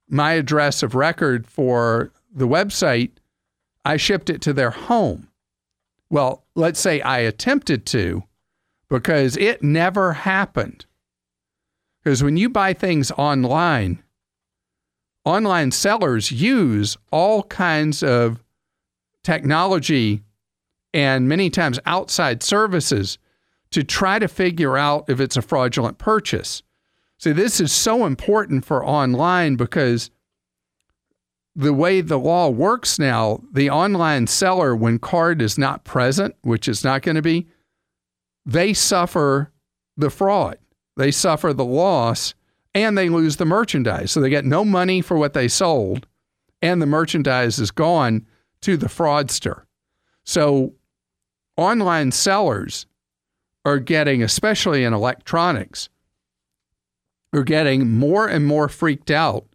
my 0.09 0.33
address 0.33 0.83
of 0.83 0.95
record 0.95 1.47
for 1.47 2.13
the 2.33 2.49
website, 2.49 3.13
I 3.85 3.97
shipped 3.97 4.29
it 4.29 4.41
to 4.43 4.53
their 4.53 4.71
home. 4.71 5.29
Well, 6.11 6.45
let's 6.55 6.81
say 6.81 7.01
I 7.01 7.21
attempted 7.21 7.87
to 7.87 8.25
because 8.89 9.37
it 9.37 9.63
never 9.63 10.13
happened. 10.13 10.85
Because 12.03 12.23
when 12.23 12.37
you 12.37 12.49
buy 12.49 12.73
things 12.73 13.13
online, 13.13 14.03
online 15.25 15.71
sellers 15.71 16.33
use 16.33 16.97
all 17.13 17.45
kinds 17.45 18.03
of 18.03 18.43
technology 19.23 20.23
and 20.93 21.29
many 21.29 21.51
times 21.51 21.79
outside 21.87 22.43
services 22.43 23.19
to 23.73 23.85
try 23.85 24.19
to 24.19 24.29
figure 24.29 24.77
out 24.77 25.05
if 25.09 25.21
it's 25.21 25.37
a 25.37 25.43
fraudulent 25.43 25.99
purchase. 25.99 26.63
See, 27.19 27.33
this 27.33 27.61
is 27.61 27.73
so 27.73 28.07
important 28.07 28.65
for 28.65 28.85
online 28.85 29.57
because 29.57 30.11
the 31.55 31.75
way 31.75 32.01
the 32.01 32.19
law 32.19 32.49
works 32.49 32.99
now, 32.99 33.43
the 33.53 33.71
online 33.71 34.27
seller, 34.27 34.75
when 34.75 34.99
card 34.99 35.43
is 35.43 35.59
not 35.59 35.85
present, 35.85 36.35
which 36.43 36.69
is 36.69 36.83
not 36.83 37.03
going 37.03 37.17
to 37.17 37.23
be, 37.23 37.49
they 38.47 38.73
suffer 38.73 39.53
the 39.97 40.11
fraud. 40.11 40.59
They 40.97 41.11
suffer 41.11 41.53
the 41.53 41.65
loss 41.65 42.35
and 42.75 42.97
they 42.97 43.09
lose 43.09 43.37
the 43.37 43.45
merchandise. 43.45 44.13
So 44.13 44.21
they 44.21 44.31
get 44.31 44.45
no 44.45 44.65
money 44.65 45.01
for 45.01 45.17
what 45.17 45.35
they 45.35 45.49
sold 45.49 46.07
and 46.63 46.81
the 46.81 46.87
merchandise 46.87 47.59
is 47.59 47.71
gone 47.71 48.27
to 48.63 48.77
the 48.77 48.87
fraudster. 48.87 49.63
So 50.25 50.75
online 51.57 52.13
sellers 52.13 52.87
are 53.65 53.79
getting, 53.79 54.23
especially 54.23 54.85
in 54.85 54.93
electronics, 54.93 55.89
are 57.33 57.43
getting 57.43 57.91
more 57.91 58.27
and 58.27 58.47
more 58.47 58.69
freaked 58.69 59.11
out 59.11 59.47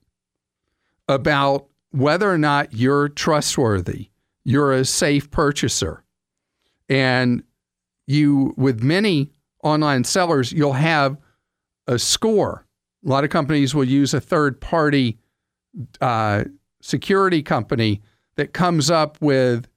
about 1.07 1.67
whether 1.91 2.29
or 2.29 2.37
not 2.37 2.73
you're 2.73 3.09
trustworthy, 3.09 4.09
you're 4.43 4.73
a 4.73 4.85
safe 4.85 5.29
purchaser. 5.31 6.03
And 6.89 7.43
you, 8.07 8.53
with 8.57 8.83
many 8.83 9.31
online 9.63 10.03
sellers, 10.03 10.51
you'll 10.51 10.73
have 10.73 11.17
a 11.87 11.97
score. 11.97 12.65
A 13.05 13.09
lot 13.09 13.23
of 13.23 13.29
companies 13.29 13.73
will 13.73 13.85
use 13.85 14.13
a 14.13 14.21
third 14.21 14.59
party 14.59 15.17
uh, 16.01 16.45
security 16.81 17.41
company 17.41 18.01
that 18.35 18.53
comes 18.53 18.91
up 18.91 19.17
with 19.21 19.67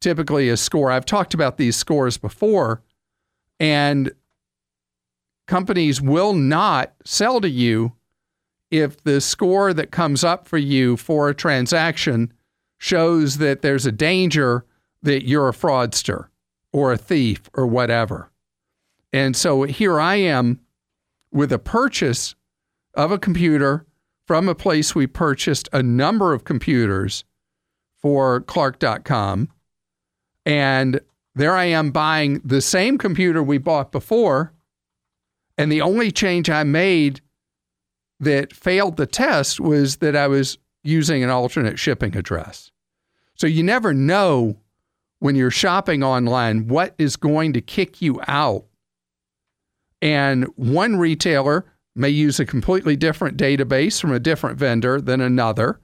typically 0.00 0.48
a 0.48 0.56
score. 0.56 0.90
I've 0.90 1.04
talked 1.04 1.34
about 1.34 1.56
these 1.56 1.76
scores 1.76 2.16
before 2.16 2.82
and 3.60 4.12
companies 5.46 6.00
will 6.00 6.34
not 6.34 6.92
sell 7.04 7.40
to 7.40 7.48
you 7.48 7.92
if 8.70 9.02
the 9.02 9.20
score 9.20 9.72
that 9.72 9.90
comes 9.90 10.22
up 10.22 10.46
for 10.46 10.58
you 10.58 10.96
for 10.96 11.28
a 11.28 11.34
transaction 11.34 12.32
shows 12.78 13.38
that 13.38 13.62
there's 13.62 13.86
a 13.86 13.92
danger 13.92 14.64
that 15.02 15.26
you're 15.26 15.48
a 15.48 15.52
fraudster 15.52 16.28
or 16.72 16.92
a 16.92 16.98
thief 16.98 17.48
or 17.54 17.66
whatever. 17.66 18.30
And 19.12 19.34
so 19.34 19.62
here 19.62 19.98
I 19.98 20.16
am 20.16 20.60
with 21.32 21.52
a 21.52 21.58
purchase 21.58 22.34
of 22.94 23.10
a 23.10 23.18
computer 23.18 23.86
from 24.26 24.48
a 24.48 24.54
place 24.54 24.94
we 24.94 25.06
purchased 25.06 25.68
a 25.72 25.82
number 25.82 26.34
of 26.34 26.44
computers 26.44 27.24
for 27.96 28.40
Clark.com. 28.42 29.48
And 30.44 31.00
there 31.38 31.56
I 31.56 31.66
am 31.66 31.92
buying 31.92 32.40
the 32.44 32.60
same 32.60 32.98
computer 32.98 33.42
we 33.42 33.58
bought 33.58 33.92
before. 33.92 34.52
And 35.56 35.70
the 35.70 35.80
only 35.80 36.10
change 36.10 36.50
I 36.50 36.64
made 36.64 37.20
that 38.18 38.52
failed 38.52 38.96
the 38.96 39.06
test 39.06 39.60
was 39.60 39.98
that 39.98 40.16
I 40.16 40.26
was 40.26 40.58
using 40.82 41.22
an 41.22 41.30
alternate 41.30 41.78
shipping 41.78 42.16
address. 42.16 42.72
So 43.34 43.46
you 43.46 43.62
never 43.62 43.94
know 43.94 44.56
when 45.20 45.36
you're 45.36 45.52
shopping 45.52 46.02
online 46.02 46.66
what 46.66 46.94
is 46.98 47.14
going 47.14 47.52
to 47.52 47.60
kick 47.60 48.02
you 48.02 48.20
out. 48.26 48.64
And 50.02 50.44
one 50.56 50.96
retailer 50.96 51.66
may 51.94 52.08
use 52.08 52.40
a 52.40 52.46
completely 52.46 52.96
different 52.96 53.36
database 53.36 54.00
from 54.00 54.12
a 54.12 54.20
different 54.20 54.58
vendor 54.58 55.00
than 55.00 55.20
another. 55.20 55.78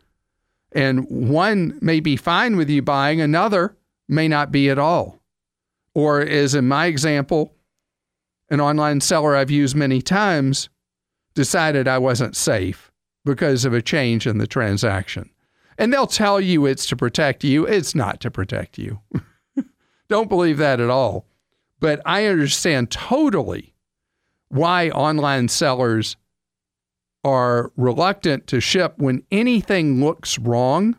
And 0.73 1.09
one 1.09 1.79
may 1.81 2.01
be 2.01 2.17
fine 2.17 2.57
with 2.57 2.69
you 2.69 2.83
buying, 2.83 3.21
another 3.21 3.77
may 4.09 4.27
not 4.27 4.51
be 4.51 4.69
at 4.69 4.81
all 4.81 5.21
or 5.95 6.21
as 6.21 6.55
in 6.55 6.69
my 6.69 6.87
example, 6.87 7.55
an 8.51 8.61
online 8.61 9.01
seller 9.01 9.37
I've 9.37 9.51
used 9.51 9.77
many 9.77 10.03
times 10.03 10.69
decided 11.35 11.89
I 11.89 11.99
wasn't 11.99 12.37
safe 12.37 12.93
because 13.25 13.65
of 13.65 13.73
a 13.73 13.83
change 13.83 14.27
in 14.27 14.39
the 14.39 14.47
transaction. 14.47 15.31
And 15.79 15.93
they'll 15.93 16.07
tell 16.07 16.41
you 16.41 16.67
it's 16.67 16.87
to 16.87 16.97
protect 16.97 17.43
you. 17.43 17.67
It's 17.67 17.95
not 17.95 18.21
to 18.21 18.31
protect 18.31 18.79
you. 18.79 19.01
Don't 20.09 20.29
believe 20.29 20.59
that 20.59 20.81
at 20.81 20.91
all. 20.91 21.27
But 21.81 22.01
I 22.07 22.27
understand 22.27 22.91
totally 22.91 23.75
why 24.49 24.91
online 24.91 25.49
sellers 25.49 26.17
are 27.25 27.73
reluctant 27.77 28.47
to 28.47 28.61
ship 28.61 28.95
when 28.99 29.23
anything 29.33 30.05
looks 30.05 30.39
wrong. 30.39 30.97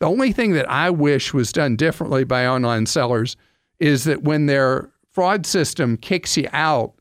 The 0.00 0.06
only 0.06 0.32
thing 0.32 0.52
that 0.52 0.68
I 0.68 0.90
wish 0.90 1.32
was 1.32 1.52
done 1.52 1.76
differently 1.76 2.24
by 2.24 2.46
online 2.46 2.86
sellers 2.86 3.36
is 3.82 4.04
that 4.04 4.22
when 4.22 4.46
their 4.46 4.88
fraud 5.10 5.44
system 5.44 5.96
kicks 5.96 6.36
you 6.36 6.48
out, 6.52 6.94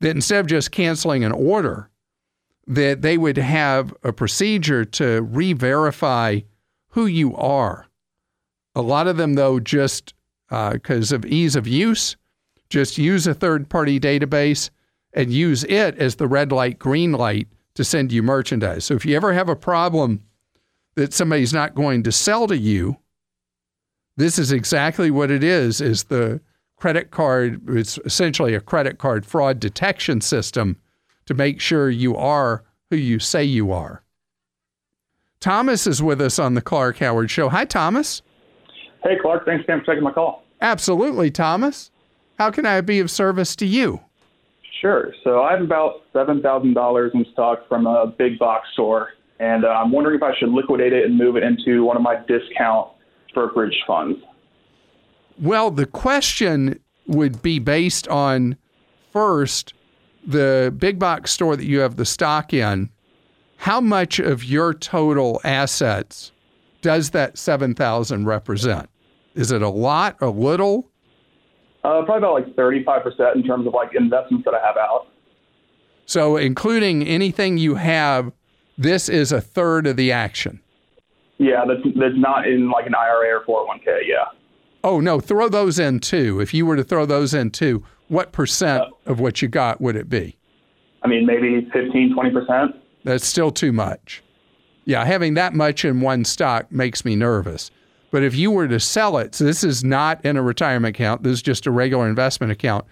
that 0.00 0.10
instead 0.10 0.40
of 0.40 0.46
just 0.46 0.70
canceling 0.70 1.24
an 1.24 1.32
order, 1.32 1.88
that 2.66 3.00
they 3.00 3.16
would 3.16 3.38
have 3.38 3.94
a 4.04 4.12
procedure 4.12 4.84
to 4.84 5.22
re-verify 5.22 6.40
who 6.88 7.06
you 7.06 7.34
are. 7.34 7.86
A 8.74 8.82
lot 8.82 9.08
of 9.08 9.16
them, 9.16 9.34
though, 9.34 9.58
just 9.58 10.12
because 10.50 11.12
uh, 11.12 11.16
of 11.16 11.24
ease 11.24 11.56
of 11.56 11.66
use, 11.66 12.16
just 12.68 12.98
use 12.98 13.26
a 13.26 13.32
third-party 13.32 13.98
database 13.98 14.68
and 15.14 15.32
use 15.32 15.64
it 15.64 15.96
as 15.96 16.16
the 16.16 16.28
red 16.28 16.52
light, 16.52 16.78
green 16.78 17.12
light 17.12 17.48
to 17.74 17.82
send 17.82 18.12
you 18.12 18.22
merchandise. 18.22 18.84
So 18.84 18.94
if 18.94 19.06
you 19.06 19.16
ever 19.16 19.32
have 19.32 19.48
a 19.48 19.56
problem 19.56 20.22
that 20.96 21.14
somebody's 21.14 21.54
not 21.54 21.74
going 21.74 22.02
to 22.02 22.12
sell 22.12 22.46
to 22.46 22.56
you, 22.56 22.98
this 24.18 24.36
is 24.36 24.50
exactly 24.50 25.12
what 25.12 25.30
it 25.30 25.44
is, 25.44 25.80
is 25.80 26.04
the 26.04 26.40
credit 26.76 27.12
card, 27.12 27.62
it's 27.68 27.98
essentially 28.04 28.52
a 28.52 28.60
credit 28.60 28.98
card 28.98 29.24
fraud 29.24 29.60
detection 29.60 30.20
system 30.20 30.76
to 31.26 31.34
make 31.34 31.60
sure 31.60 31.88
you 31.88 32.16
are 32.16 32.64
who 32.90 32.96
you 32.96 33.20
say 33.20 33.44
you 33.44 33.70
are. 33.70 34.02
Thomas 35.38 35.86
is 35.86 36.02
with 36.02 36.20
us 36.20 36.40
on 36.40 36.54
the 36.54 36.60
Clark 36.60 36.98
Howard 36.98 37.30
Show. 37.30 37.48
Hi, 37.48 37.64
Thomas. 37.64 38.22
Hey, 39.04 39.16
Clark. 39.22 39.46
Thanks 39.46 39.64
for 39.64 39.80
taking 39.82 40.02
my 40.02 40.12
call. 40.12 40.42
Absolutely, 40.60 41.30
Thomas. 41.30 41.92
How 42.38 42.50
can 42.50 42.66
I 42.66 42.80
be 42.80 42.98
of 42.98 43.12
service 43.12 43.54
to 43.56 43.66
you? 43.66 44.00
Sure. 44.80 45.12
So 45.22 45.42
I 45.42 45.52
have 45.52 45.62
about 45.62 46.02
$7,000 46.12 47.14
in 47.14 47.26
stock 47.32 47.68
from 47.68 47.86
a 47.86 48.12
big 48.18 48.36
box 48.40 48.66
store, 48.72 49.10
and 49.38 49.64
uh, 49.64 49.68
I'm 49.68 49.92
wondering 49.92 50.16
if 50.16 50.24
I 50.24 50.36
should 50.38 50.48
liquidate 50.48 50.92
it 50.92 51.04
and 51.04 51.16
move 51.16 51.36
it 51.36 51.44
into 51.44 51.84
one 51.84 51.96
of 51.96 52.02
my 52.02 52.16
discount 52.26 52.90
brokerage 53.38 53.84
funds. 53.86 54.18
Well, 55.40 55.70
the 55.70 55.86
question 55.86 56.80
would 57.06 57.40
be 57.40 57.60
based 57.60 58.08
on 58.08 58.56
first 59.12 59.74
the 60.26 60.74
big 60.76 60.98
box 60.98 61.30
store 61.30 61.56
that 61.56 61.64
you 61.64 61.78
have 61.78 61.94
the 61.94 62.04
stock 62.04 62.52
in. 62.52 62.90
How 63.58 63.80
much 63.80 64.18
of 64.18 64.42
your 64.42 64.74
total 64.74 65.40
assets 65.44 66.32
does 66.82 67.10
that 67.10 67.38
7,000 67.38 68.26
represent? 68.26 68.90
Is 69.34 69.52
it 69.52 69.62
a 69.62 69.68
lot, 69.68 70.16
a 70.20 70.30
little? 70.30 70.90
Uh, 71.84 72.02
probably 72.02 72.18
about 72.18 72.34
like 72.34 72.56
35% 72.56 73.36
in 73.36 73.44
terms 73.44 73.68
of 73.68 73.72
like 73.72 73.94
investments 73.94 74.44
that 74.44 74.54
I 74.54 74.66
have 74.66 74.76
out. 74.76 75.06
So, 76.06 76.36
including 76.36 77.06
anything 77.06 77.58
you 77.58 77.76
have, 77.76 78.32
this 78.76 79.08
is 79.08 79.30
a 79.30 79.40
third 79.40 79.86
of 79.86 79.96
the 79.96 80.10
action. 80.10 80.60
Yeah, 81.38 81.64
that's, 81.66 81.80
that's 81.96 82.16
not 82.16 82.46
in 82.46 82.70
like 82.70 82.86
an 82.86 82.94
IRA 82.94 83.40
or 83.40 83.44
401k. 83.44 84.00
Yeah. 84.06 84.24
Oh, 84.84 85.00
no, 85.00 85.20
throw 85.20 85.48
those 85.48 85.78
in 85.78 86.00
too. 86.00 86.40
If 86.40 86.52
you 86.52 86.66
were 86.66 86.76
to 86.76 86.84
throw 86.84 87.06
those 87.06 87.34
in 87.34 87.50
too, 87.50 87.84
what 88.08 88.32
percent 88.32 88.82
uh, 88.82 88.90
of 89.06 89.20
what 89.20 89.42
you 89.42 89.48
got 89.48 89.80
would 89.80 89.96
it 89.96 90.08
be? 90.08 90.36
I 91.02 91.08
mean, 91.08 91.26
maybe 91.26 91.68
15, 91.72 92.14
20%. 92.16 92.74
That's 93.04 93.26
still 93.26 93.50
too 93.50 93.72
much. 93.72 94.22
Yeah, 94.84 95.04
having 95.04 95.34
that 95.34 95.54
much 95.54 95.84
in 95.84 96.00
one 96.00 96.24
stock 96.24 96.72
makes 96.72 97.04
me 97.04 97.14
nervous. 97.14 97.70
But 98.10 98.22
if 98.22 98.34
you 98.34 98.50
were 98.50 98.68
to 98.68 98.80
sell 98.80 99.18
it, 99.18 99.34
so 99.34 99.44
this 99.44 99.62
is 99.62 99.84
not 99.84 100.24
in 100.24 100.36
a 100.36 100.42
retirement 100.42 100.96
account, 100.96 101.22
this 101.22 101.34
is 101.34 101.42
just 101.42 101.66
a 101.66 101.70
regular 101.70 102.08
investment 102.08 102.52
account, 102.52 102.86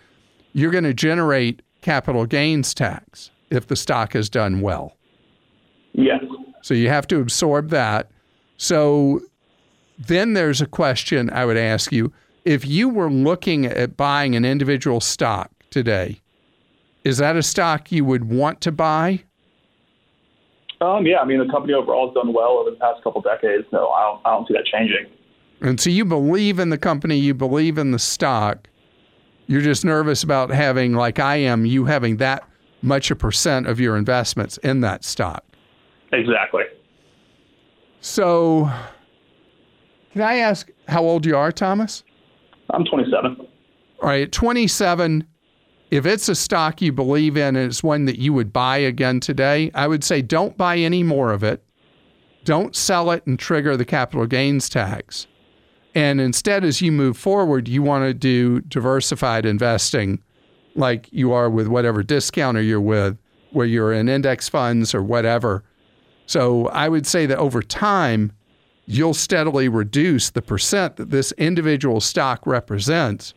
you're 0.52 0.70
going 0.70 0.84
to 0.84 0.94
generate 0.94 1.62
capital 1.80 2.26
gains 2.26 2.74
tax 2.74 3.30
if 3.50 3.66
the 3.66 3.76
stock 3.76 4.12
has 4.12 4.28
done 4.28 4.60
well. 4.60 4.96
Yes. 5.92 6.22
So 6.62 6.74
you 6.74 6.88
have 6.88 7.06
to 7.08 7.20
absorb 7.20 7.70
that. 7.70 8.10
So 8.56 9.20
then 9.98 10.34
there's 10.34 10.60
a 10.60 10.66
question 10.66 11.30
I 11.30 11.44
would 11.44 11.56
ask 11.56 11.92
you. 11.92 12.12
If 12.44 12.66
you 12.66 12.88
were 12.88 13.10
looking 13.10 13.66
at 13.66 13.96
buying 13.96 14.36
an 14.36 14.44
individual 14.44 15.00
stock 15.00 15.50
today, 15.70 16.20
is 17.04 17.18
that 17.18 17.36
a 17.36 17.42
stock 17.42 17.90
you 17.90 18.04
would 18.04 18.30
want 18.30 18.60
to 18.62 18.72
buy? 18.72 19.24
Um, 20.80 21.06
yeah, 21.06 21.18
I 21.18 21.24
mean 21.24 21.38
the 21.38 21.50
company 21.50 21.72
overall 21.72 22.08
has 22.08 22.14
done 22.14 22.32
well 22.32 22.58
over 22.58 22.70
the 22.70 22.76
past 22.76 23.02
couple 23.02 23.20
decades, 23.22 23.64
so 23.70 23.88
I 23.88 24.02
don't, 24.02 24.20
I 24.26 24.30
don't 24.30 24.46
see 24.46 24.54
that 24.54 24.66
changing. 24.66 25.06
And 25.60 25.80
so 25.80 25.88
you 25.88 26.04
believe 26.04 26.58
in 26.58 26.68
the 26.68 26.78
company, 26.78 27.16
you 27.16 27.32
believe 27.32 27.78
in 27.78 27.90
the 27.90 27.98
stock. 27.98 28.68
You're 29.46 29.62
just 29.62 29.84
nervous 29.84 30.22
about 30.22 30.50
having, 30.50 30.94
like 30.94 31.18
I 31.18 31.36
am, 31.36 31.64
you 31.64 31.86
having 31.86 32.18
that 32.18 32.46
much 32.82 33.10
a 33.10 33.16
percent 33.16 33.66
of 33.66 33.80
your 33.80 33.96
investments 33.96 34.58
in 34.58 34.80
that 34.80 35.04
stock. 35.04 35.44
Exactly. 36.12 36.64
So, 38.06 38.70
can 40.12 40.22
I 40.22 40.36
ask 40.36 40.70
how 40.86 41.02
old 41.02 41.26
you 41.26 41.36
are, 41.36 41.50
Thomas? 41.50 42.04
I'm 42.70 42.84
27. 42.84 43.36
All 43.40 43.48
right, 44.08 44.30
27 44.30 45.26
if 45.90 46.04
it's 46.04 46.28
a 46.28 46.34
stock 46.34 46.82
you 46.82 46.92
believe 46.92 47.36
in 47.36 47.56
and 47.56 47.70
it's 47.70 47.82
one 47.82 48.06
that 48.06 48.18
you 48.18 48.32
would 48.32 48.52
buy 48.52 48.76
again 48.76 49.20
today, 49.20 49.70
I 49.74 49.86
would 49.86 50.02
say 50.02 50.20
don't 50.20 50.56
buy 50.56 50.78
any 50.78 51.02
more 51.02 51.32
of 51.32 51.44
it. 51.44 51.62
Don't 52.44 52.74
sell 52.74 53.10
it 53.10 53.26
and 53.26 53.38
trigger 53.38 53.76
the 53.76 53.84
capital 53.84 54.26
gains 54.26 54.68
tax. 54.68 55.26
And 55.94 56.20
instead, 56.20 56.64
as 56.64 56.82
you 56.82 56.92
move 56.92 57.16
forward, 57.16 57.68
you 57.68 57.82
want 57.82 58.04
to 58.04 58.14
do 58.14 58.60
diversified 58.62 59.46
investing 59.46 60.22
like 60.74 61.08
you 61.12 61.32
are 61.32 61.48
with 61.48 61.68
whatever 61.68 62.02
discounter 62.02 62.60
you're 62.60 62.80
with, 62.80 63.16
where 63.52 63.66
you're 63.66 63.92
in 63.92 64.08
index 64.08 64.48
funds 64.48 64.94
or 64.94 65.02
whatever. 65.02 65.64
So 66.26 66.66
I 66.68 66.88
would 66.88 67.06
say 67.06 67.26
that 67.26 67.38
over 67.38 67.62
time, 67.62 68.32
you'll 68.86 69.14
steadily 69.14 69.68
reduce 69.68 70.30
the 70.30 70.42
percent 70.42 70.96
that 70.96 71.10
this 71.10 71.32
individual 71.32 72.00
stock 72.00 72.46
represents 72.46 73.34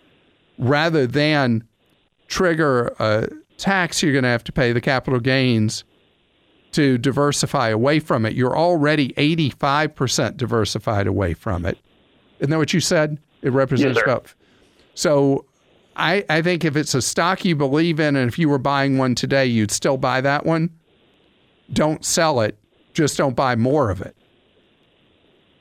rather 0.57 1.07
than 1.07 1.63
trigger 2.27 2.93
a 2.99 3.29
tax 3.57 4.01
you're 4.01 4.11
going 4.11 4.23
to 4.23 4.29
have 4.29 4.43
to 4.45 4.51
pay, 4.51 4.71
the 4.71 4.81
capital 4.81 5.19
gains, 5.19 5.83
to 6.71 6.97
diversify 6.97 7.69
away 7.69 7.99
from 7.99 8.25
it. 8.25 8.33
You're 8.33 8.57
already 8.57 9.09
85% 9.13 10.37
diversified 10.37 11.07
away 11.07 11.33
from 11.33 11.65
it. 11.65 11.77
Isn't 12.39 12.51
that 12.51 12.57
what 12.57 12.73
you 12.73 12.79
said? 12.79 13.17
It 13.41 13.51
represents 13.51 13.97
yes, 13.97 14.03
about. 14.03 14.33
So 14.93 15.45
I, 15.95 16.23
I 16.29 16.41
think 16.41 16.63
if 16.63 16.75
it's 16.75 16.93
a 16.93 17.01
stock 17.01 17.43
you 17.43 17.55
believe 17.55 17.99
in, 17.99 18.15
and 18.15 18.29
if 18.29 18.37
you 18.37 18.49
were 18.49 18.59
buying 18.59 18.97
one 18.97 19.15
today, 19.15 19.45
you'd 19.45 19.71
still 19.71 19.97
buy 19.97 20.21
that 20.21 20.45
one. 20.45 20.69
Don't 21.73 22.05
sell 22.05 22.41
it. 22.41 22.57
Just 22.93 23.17
don't 23.17 23.35
buy 23.35 23.55
more 23.55 23.89
of 23.89 24.01
it. 24.01 24.15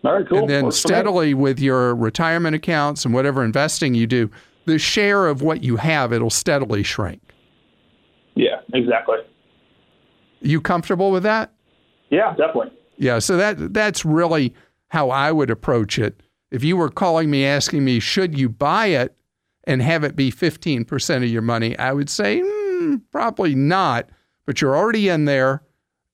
All 0.04 0.14
right, 0.14 0.28
cool. 0.28 0.38
And 0.38 0.48
then 0.48 0.64
Works 0.64 0.76
steadily 0.76 1.34
with 1.34 1.58
your 1.58 1.94
retirement 1.94 2.54
accounts 2.54 3.04
and 3.04 3.12
whatever 3.12 3.44
investing 3.44 3.94
you 3.94 4.06
do, 4.06 4.30
the 4.64 4.78
share 4.78 5.26
of 5.26 5.42
what 5.42 5.62
you 5.62 5.76
have, 5.76 6.12
it'll 6.12 6.30
steadily 6.30 6.82
shrink. 6.82 7.20
Yeah, 8.34 8.60
exactly. 8.72 9.18
You 10.40 10.60
comfortable 10.60 11.10
with 11.10 11.24
that? 11.24 11.52
Yeah, 12.10 12.30
definitely. 12.36 12.72
Yeah, 12.96 13.18
so 13.18 13.36
that 13.36 13.74
that's 13.74 14.04
really 14.04 14.54
how 14.88 15.10
I 15.10 15.32
would 15.32 15.50
approach 15.50 15.98
it. 15.98 16.22
If 16.50 16.64
you 16.64 16.76
were 16.76 16.88
calling 16.88 17.30
me 17.30 17.44
asking 17.44 17.84
me 17.84 18.00
should 18.00 18.38
you 18.38 18.48
buy 18.48 18.86
it 18.86 19.16
and 19.64 19.82
have 19.82 20.04
it 20.04 20.16
be 20.16 20.30
15% 20.30 21.16
of 21.16 21.24
your 21.24 21.42
money, 21.42 21.76
I 21.78 21.92
would 21.92 22.08
say 22.08 22.40
mm, 22.40 23.02
probably 23.10 23.54
not, 23.54 24.08
but 24.46 24.60
you're 24.60 24.76
already 24.76 25.08
in 25.08 25.24
there 25.26 25.62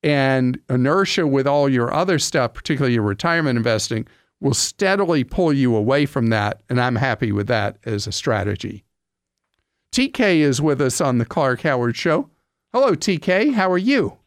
and 0.04 0.60
inertia 0.68 1.26
with 1.26 1.46
all 1.46 1.66
your 1.66 1.92
other 1.92 2.18
stuff, 2.18 2.52
particularly 2.52 2.92
your 2.92 3.02
retirement 3.02 3.56
investing, 3.56 4.06
will 4.38 4.52
steadily 4.52 5.24
pull 5.24 5.50
you 5.50 5.74
away 5.74 6.04
from 6.04 6.26
that. 6.26 6.62
And 6.68 6.78
I'm 6.78 6.96
happy 6.96 7.32
with 7.32 7.46
that 7.46 7.78
as 7.86 8.06
a 8.06 8.12
strategy. 8.12 8.84
TK 9.92 10.40
is 10.40 10.60
with 10.60 10.82
us 10.82 11.00
on 11.00 11.16
the 11.16 11.24
Clark 11.24 11.62
Howard 11.62 11.96
Show. 11.96 12.28
Hello, 12.74 12.92
TK. 12.92 13.54
How 13.54 13.70
are 13.70 13.78
you? 13.78 14.18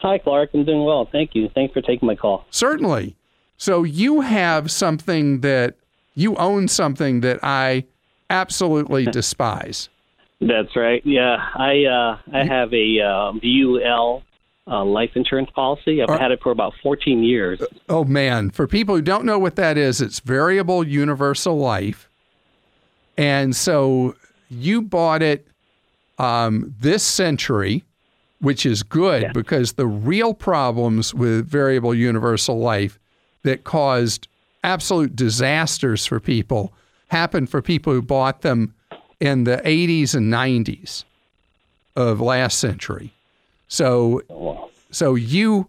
Hi, 0.00 0.16
Clark. 0.16 0.50
I'm 0.54 0.64
doing 0.64 0.84
well. 0.84 1.06
Thank 1.12 1.34
you. 1.34 1.50
Thanks 1.54 1.74
for 1.74 1.82
taking 1.82 2.06
my 2.06 2.16
call. 2.16 2.46
Certainly. 2.50 3.14
So 3.58 3.82
you 3.82 4.22
have 4.22 4.70
something 4.70 5.42
that 5.42 5.76
you 6.14 6.36
own 6.36 6.68
something 6.68 7.20
that 7.20 7.38
I 7.42 7.84
absolutely 8.30 9.04
despise. 9.12 9.90
That's 10.40 10.74
right. 10.74 11.02
Yeah, 11.04 11.36
I 11.54 11.84
uh, 11.84 12.18
I 12.32 12.44
have 12.44 12.72
a 12.72 13.00
uh, 13.00 13.32
VUL 13.32 14.22
uh, 14.66 14.84
life 14.84 15.10
insurance 15.14 15.50
policy. 15.54 16.02
I've 16.02 16.18
had 16.20 16.30
it 16.30 16.40
for 16.42 16.52
about 16.52 16.72
14 16.82 17.22
years. 17.22 17.60
Oh, 17.88 18.04
man. 18.04 18.50
For 18.50 18.66
people 18.66 18.94
who 18.94 19.02
don't 19.02 19.24
know 19.24 19.38
what 19.38 19.56
that 19.56 19.76
is, 19.76 20.00
it's 20.00 20.20
variable 20.20 20.86
universal 20.86 21.58
life. 21.58 22.08
And 23.18 23.54
so 23.56 24.14
you 24.50 24.82
bought 24.82 25.22
it 25.22 25.46
um, 26.18 26.74
this 26.80 27.02
century. 27.02 27.84
which 28.40 28.66
is 28.66 28.82
good 28.82 29.22
Yeah. 29.22 29.32
because 29.32 29.74
the 29.74 29.86
real 29.86 30.34
problems 30.34 31.14
with 31.14 31.46
variable 31.46 31.94
universal 31.94 32.58
life 32.58 32.98
that 33.44 33.62
caused 33.62 34.26
absolute 34.64 35.14
disasters 35.14 36.06
for 36.06 36.18
people 36.18 36.72
happened 37.08 37.48
for 37.50 37.62
people 37.62 37.92
who 37.92 38.02
bought 38.02 38.40
them 38.42 38.74
in 39.20 39.44
the 39.44 39.58
80s 39.58 40.16
and 40.16 40.32
90s 40.32 41.04
of 41.94 42.20
last 42.20 42.58
century. 42.58 43.12
So 43.72 44.20
so 44.90 45.14
you 45.14 45.66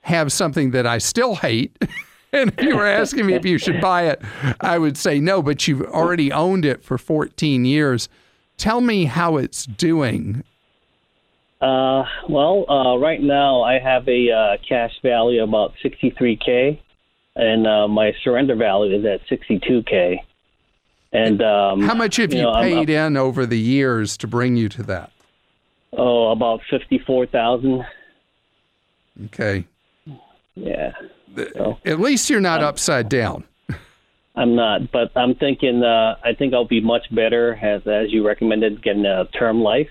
have 0.00 0.32
something 0.32 0.72
that 0.72 0.88
I 0.88 0.98
still 0.98 1.36
hate. 1.36 1.76
and 2.32 2.52
if 2.58 2.64
you 2.64 2.76
were 2.76 2.86
asking 2.86 3.26
me 3.26 3.34
if 3.34 3.44
you 3.44 3.58
should 3.58 3.80
buy 3.80 4.08
it, 4.08 4.20
I 4.60 4.76
would 4.76 4.96
say 4.96 5.20
no, 5.20 5.40
but 5.40 5.68
you've 5.68 5.82
already 5.82 6.32
owned 6.32 6.64
it 6.64 6.82
for 6.82 6.98
14 6.98 7.64
years. 7.64 8.08
Tell 8.56 8.80
me 8.80 9.04
how 9.04 9.36
it's 9.36 9.66
doing. 9.66 10.42
Uh, 11.60 12.02
well, 12.28 12.68
uh, 12.68 12.98
right 12.98 13.22
now 13.22 13.62
I 13.62 13.78
have 13.78 14.08
a 14.08 14.32
uh, 14.32 14.56
cash 14.68 14.92
value 15.00 15.40
of 15.40 15.48
about 15.48 15.74
63k, 15.82 16.80
and 17.36 17.68
uh, 17.68 17.86
my 17.86 18.12
surrender 18.24 18.56
value 18.56 18.98
is 18.98 19.04
at 19.04 19.20
62k. 19.28 20.16
And 21.12 21.40
um, 21.40 21.82
How 21.82 21.94
much 21.94 22.16
have 22.16 22.34
you, 22.34 22.42
know, 22.42 22.50
I'm- 22.50 22.64
paid 22.64 22.90
in 22.90 23.16
over 23.16 23.46
the 23.46 23.60
years 23.60 24.16
to 24.16 24.26
bring 24.26 24.56
you 24.56 24.68
to 24.70 24.82
that? 24.82 25.12
Oh, 25.96 26.30
about 26.32 26.60
54,000. 26.70 27.84
Okay. 29.26 29.64
Yeah. 30.54 30.92
So 31.54 31.78
At 31.84 32.00
least 32.00 32.30
you're 32.30 32.40
not 32.40 32.62
upside 32.62 33.08
down. 33.08 33.44
I'm 34.36 34.54
not, 34.56 34.90
but 34.92 35.12
I'm 35.16 35.34
thinking. 35.36 35.82
Uh, 35.84 36.16
I 36.24 36.34
think 36.36 36.54
I'll 36.54 36.66
be 36.66 36.80
much 36.80 37.02
better 37.14 37.54
as 37.54 37.82
as 37.86 38.12
you 38.12 38.26
recommended, 38.26 38.82
getting 38.82 39.06
a 39.06 39.26
term 39.38 39.60
life 39.62 39.88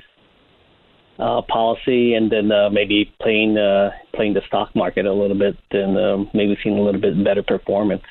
uh, 1.20 1.42
policy, 1.44 2.13
and 2.13 2.30
then 2.32 2.52
uh, 2.52 2.70
maybe 2.70 3.13
playing 3.22 3.58
uh, 3.58 3.92
playing 4.13 4.34
the 4.34 4.42
stock 4.48 4.76
market 4.76 5.06
a 5.06 5.13
little 5.13 5.38
bit, 5.38 5.56
and 5.72 5.98
um, 5.98 6.30
maybe 6.34 6.58
seeing 6.62 6.78
a 6.78 6.82
little 6.82 7.00
bit 7.00 7.22
better 7.24 7.44
performance 7.44 8.04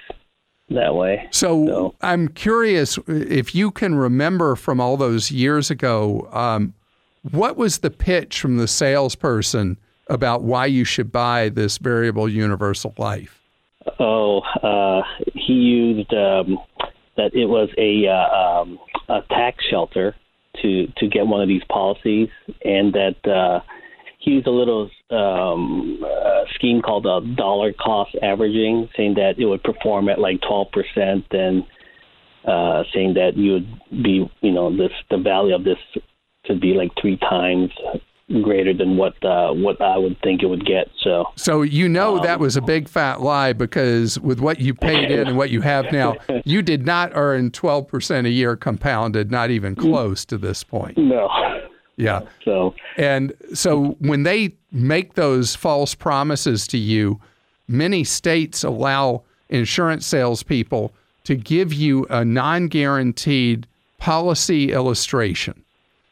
that 0.70 0.94
way. 0.94 1.28
So 1.32 1.66
So- 1.66 1.94
I'm 2.00 2.28
curious 2.28 2.98
if 3.06 3.54
you 3.54 3.70
can 3.70 3.94
remember 3.94 4.56
from 4.56 4.80
all 4.80 4.96
those 4.96 5.30
years 5.30 5.70
ago, 5.70 6.28
um, 6.32 6.72
what 7.30 7.56
was 7.56 7.78
the 7.78 7.90
pitch 7.90 8.40
from 8.40 8.56
the 8.56 8.68
salesperson 8.68 9.78
about 10.08 10.42
why 10.42 10.66
you 10.66 10.84
should 10.84 11.12
buy 11.12 11.48
this 11.48 11.78
variable 11.78 12.28
universal 12.28 12.94
life? 12.98 13.40
Oh, 13.98 14.40
uh, 14.62 15.02
he 15.34 15.52
used 15.52 16.12
um, 16.12 16.58
that 17.16 17.34
it 17.34 17.46
was 17.46 17.68
a 17.78 18.06
uh, 18.06 18.60
um, 18.60 18.78
a 19.08 19.20
tax 19.28 19.64
shelter 19.70 20.14
to 20.60 20.86
to 20.98 21.08
get 21.08 21.26
one 21.26 21.40
of 21.40 21.48
these 21.48 21.62
policies, 21.68 22.28
and 22.64 22.92
that 22.92 23.16
uh, 23.28 23.60
he 24.18 24.32
used 24.32 24.46
a 24.46 24.50
little 24.50 24.90
um, 25.10 26.02
uh, 26.04 26.44
scheme 26.54 26.82
called 26.82 27.06
uh, 27.06 27.20
dollar 27.36 27.72
cost 27.72 28.14
averaging, 28.22 28.88
saying 28.96 29.14
that 29.14 29.34
it 29.38 29.46
would 29.46 29.62
perform 29.62 30.08
at 30.08 30.18
like 30.18 30.40
twelve 30.40 30.68
percent, 30.72 31.24
and 31.30 31.64
uh, 32.46 32.84
saying 32.94 33.14
that 33.14 33.36
you 33.36 33.52
would 33.52 34.02
be, 34.02 34.30
you 34.40 34.52
know, 34.52 34.76
this 34.76 34.92
the 35.10 35.18
value 35.18 35.54
of 35.54 35.64
this 35.64 35.78
could 36.44 36.60
be 36.60 36.74
like 36.74 36.90
three 37.00 37.16
times 37.18 37.70
greater 38.40 38.72
than 38.72 38.96
what 38.96 39.22
uh, 39.24 39.52
what 39.52 39.80
I 39.80 39.98
would 39.98 40.16
think 40.22 40.42
it 40.42 40.46
would 40.46 40.64
get. 40.64 40.88
So. 41.02 41.26
So 41.36 41.62
you 41.62 41.88
know 41.88 42.16
Um, 42.16 42.22
that 42.22 42.40
was 42.40 42.56
a 42.56 42.62
big 42.62 42.88
fat 42.88 43.20
lie 43.20 43.52
because 43.52 44.18
with 44.20 44.40
what 44.40 44.60
you 44.60 44.74
paid 44.74 45.10
in 45.10 45.28
and 45.28 45.36
what 45.36 45.50
you 45.50 45.60
have 45.60 45.92
now, 45.92 46.16
you 46.44 46.62
did 46.62 46.86
not 46.86 47.12
earn 47.14 47.50
12% 47.50 48.26
a 48.26 48.30
year 48.30 48.56
compounded, 48.56 49.30
not 49.30 49.50
even 49.50 49.74
close 49.74 50.24
to 50.26 50.38
this 50.38 50.62
point. 50.64 50.96
No. 50.96 51.28
Yeah. 51.96 52.22
So 52.44 52.74
And 52.96 53.34
so 53.52 53.96
when 53.98 54.22
they 54.22 54.54
make 54.70 55.14
those 55.14 55.54
false 55.54 55.94
promises 55.94 56.66
to 56.68 56.78
you, 56.78 57.20
many 57.68 58.02
states 58.04 58.64
allow 58.64 59.22
insurance 59.50 60.06
salespeople 60.06 60.92
to 61.24 61.36
give 61.36 61.72
you 61.72 62.06
a 62.08 62.24
non 62.24 62.68
guaranteed 62.68 63.66
policy 63.98 64.72
illustration. 64.72 65.62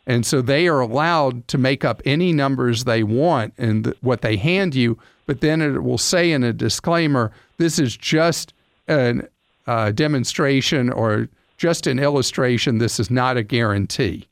And 0.07 0.25
so 0.25 0.41
they 0.43 0.67
are 0.67 0.81
allowed 0.81 1.47
to 1.49 1.59
make 1.59 1.85
up 1.85 2.03
any 2.05 2.33
numbers 2.33 2.85
they 2.85 3.03
want 3.03 3.55
and 3.59 3.85
th- 3.85 3.97
what 4.01 4.23
they 4.23 4.37
hand 4.37 4.75
you, 4.75 4.99
but 5.27 5.41
then 5.41 5.61
it 5.61 5.83
will 5.83 5.99
say 5.99 6.33
in 6.33 6.43
a 6.43 6.53
disclaimer 6.53 7.33
this 7.59 7.79
is 7.79 7.97
just 7.97 8.53
a 8.89 9.23
uh, 9.67 9.93
demonstration 9.93 10.91
or 10.91 11.29
just 11.57 11.87
an 11.87 11.99
illustration. 11.99 12.79
This 12.79 12.99
is 12.99 13.11
not 13.11 13.37
a 13.37 13.43
guarantee. 13.43 14.27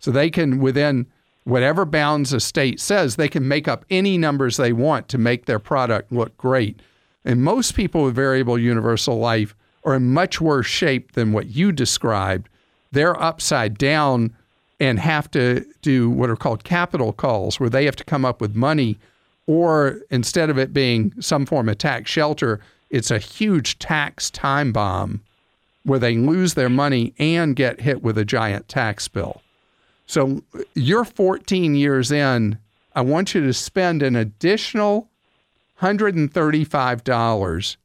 So 0.00 0.10
they 0.10 0.30
can, 0.30 0.58
within 0.58 1.06
whatever 1.44 1.84
bounds 1.84 2.32
a 2.32 2.40
state 2.40 2.80
says, 2.80 3.16
they 3.16 3.28
can 3.28 3.46
make 3.46 3.68
up 3.68 3.84
any 3.88 4.18
numbers 4.18 4.56
they 4.56 4.72
want 4.72 5.08
to 5.08 5.18
make 5.18 5.46
their 5.46 5.60
product 5.60 6.12
look 6.12 6.36
great. 6.36 6.80
And 7.24 7.42
most 7.42 7.74
people 7.74 8.04
with 8.04 8.14
variable 8.14 8.58
universal 8.58 9.18
life 9.18 9.54
are 9.84 9.94
in 9.94 10.12
much 10.12 10.40
worse 10.40 10.66
shape 10.66 11.12
than 11.12 11.32
what 11.32 11.46
you 11.46 11.72
described. 11.72 12.48
They're 12.90 13.20
upside 13.20 13.78
down 13.78 14.36
and 14.82 14.98
have 14.98 15.30
to 15.30 15.64
do 15.80 16.10
what 16.10 16.28
are 16.28 16.34
called 16.34 16.64
capital 16.64 17.12
calls, 17.12 17.60
where 17.60 17.70
they 17.70 17.84
have 17.84 17.94
to 17.94 18.02
come 18.02 18.24
up 18.24 18.40
with 18.40 18.56
money, 18.56 18.98
or 19.46 20.00
instead 20.10 20.50
of 20.50 20.58
it 20.58 20.72
being 20.72 21.14
some 21.20 21.46
form 21.46 21.68
of 21.68 21.78
tax 21.78 22.10
shelter, 22.10 22.58
it's 22.90 23.12
a 23.12 23.20
huge 23.20 23.78
tax 23.78 24.28
time 24.28 24.72
bomb 24.72 25.20
where 25.84 26.00
they 26.00 26.16
lose 26.16 26.54
their 26.54 26.68
money 26.68 27.14
and 27.20 27.54
get 27.54 27.80
hit 27.80 28.02
with 28.02 28.18
a 28.18 28.24
giant 28.24 28.66
tax 28.66 29.06
bill. 29.06 29.40
So 30.06 30.42
you're 30.74 31.04
14 31.04 31.76
years 31.76 32.10
in. 32.10 32.58
I 32.96 33.02
want 33.02 33.36
you 33.36 33.40
to 33.46 33.52
spend 33.52 34.02
an 34.02 34.16
additional 34.16 35.08
$135 35.80 37.76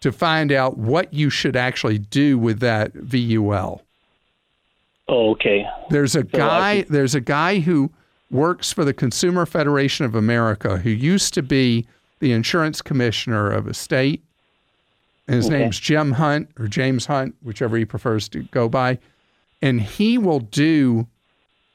to 0.00 0.12
find 0.12 0.52
out 0.52 0.76
what 0.76 1.14
you 1.14 1.30
should 1.30 1.56
actually 1.56 1.96
do 1.96 2.36
with 2.38 2.60
that 2.60 2.92
VUL. 2.92 3.80
Oh, 5.08 5.30
okay. 5.32 5.66
There's 5.90 6.14
a 6.16 6.20
I 6.20 6.22
guy. 6.22 6.82
There's 6.88 7.14
a 7.14 7.20
guy 7.20 7.58
who 7.60 7.90
works 8.30 8.72
for 8.72 8.84
the 8.84 8.94
Consumer 8.94 9.44
Federation 9.46 10.06
of 10.06 10.14
America 10.14 10.78
who 10.78 10.90
used 10.90 11.34
to 11.34 11.42
be 11.42 11.86
the 12.20 12.32
insurance 12.32 12.80
commissioner 12.80 13.50
of 13.50 13.66
a 13.66 13.74
state, 13.74 14.22
and 15.26 15.36
his 15.36 15.46
Okay. 15.46 15.58
name's 15.58 15.78
Jim 15.80 16.12
Hunt 16.12 16.50
or 16.58 16.66
James 16.68 17.06
Hunt, 17.06 17.34
whichever 17.42 17.76
he 17.76 17.84
prefers 17.84 18.28
to 18.30 18.44
go 18.44 18.68
by, 18.68 18.98
and 19.60 19.80
he 19.80 20.18
will 20.18 20.40
do 20.40 21.06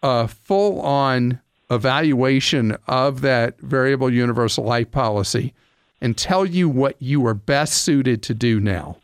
a 0.01 0.27
full-on 0.27 1.39
evaluation 1.69 2.77
of 2.87 3.21
that 3.21 3.59
variable 3.59 4.11
universal 4.11 4.63
life 4.63 4.89
policy 4.89 5.53
and 6.01 6.17
tell 6.17 6.45
you 6.45 6.69
what 6.69 6.95
you 7.01 7.25
are 7.25 7.33
best 7.33 7.73
suited 7.83 8.23
to 8.23 8.33
do 8.33 8.59
now 8.59 8.95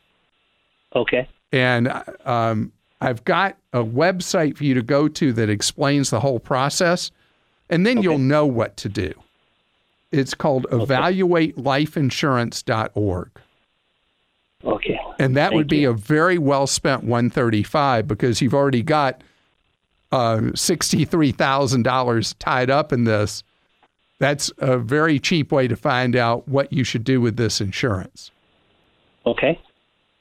Okay. 0.95 1.27
and 1.51 1.91
um, 2.23 2.71
I've 3.03 3.23
got 3.25 3.57
a 3.73 3.83
website 3.83 4.55
for 4.55 4.63
you 4.63 4.73
to 4.75 4.81
go 4.81 5.09
to 5.09 5.33
that 5.33 5.49
explains 5.49 6.09
the 6.09 6.21
whole 6.21 6.39
process, 6.39 7.11
and 7.69 7.85
then 7.85 8.01
you'll 8.01 8.17
know 8.17 8.45
what 8.45 8.77
to 8.77 8.87
do. 8.87 9.13
It's 10.11 10.33
called 10.33 10.65
evaluatelifeinsurance.org. 10.71 13.29
Okay. 14.63 14.97
And 15.19 15.35
that 15.35 15.49
Thank 15.49 15.57
would 15.57 15.67
be 15.67 15.79
you. 15.79 15.89
a 15.89 15.93
very 15.93 16.37
well 16.37 16.65
spent 16.65 17.03
135 17.03 18.07
because 18.07 18.41
you've 18.41 18.53
already 18.53 18.83
got 18.83 19.21
uh, 20.13 20.37
$63,000 20.37 22.35
tied 22.39 22.69
up 22.69 22.93
in 22.93 23.03
this. 23.03 23.43
That's 24.19 24.49
a 24.59 24.77
very 24.77 25.19
cheap 25.19 25.51
way 25.51 25.67
to 25.67 25.75
find 25.75 26.15
out 26.15 26.47
what 26.47 26.71
you 26.71 26.85
should 26.85 27.03
do 27.03 27.19
with 27.19 27.35
this 27.35 27.59
insurance. 27.59 28.31
Okay. 29.25 29.59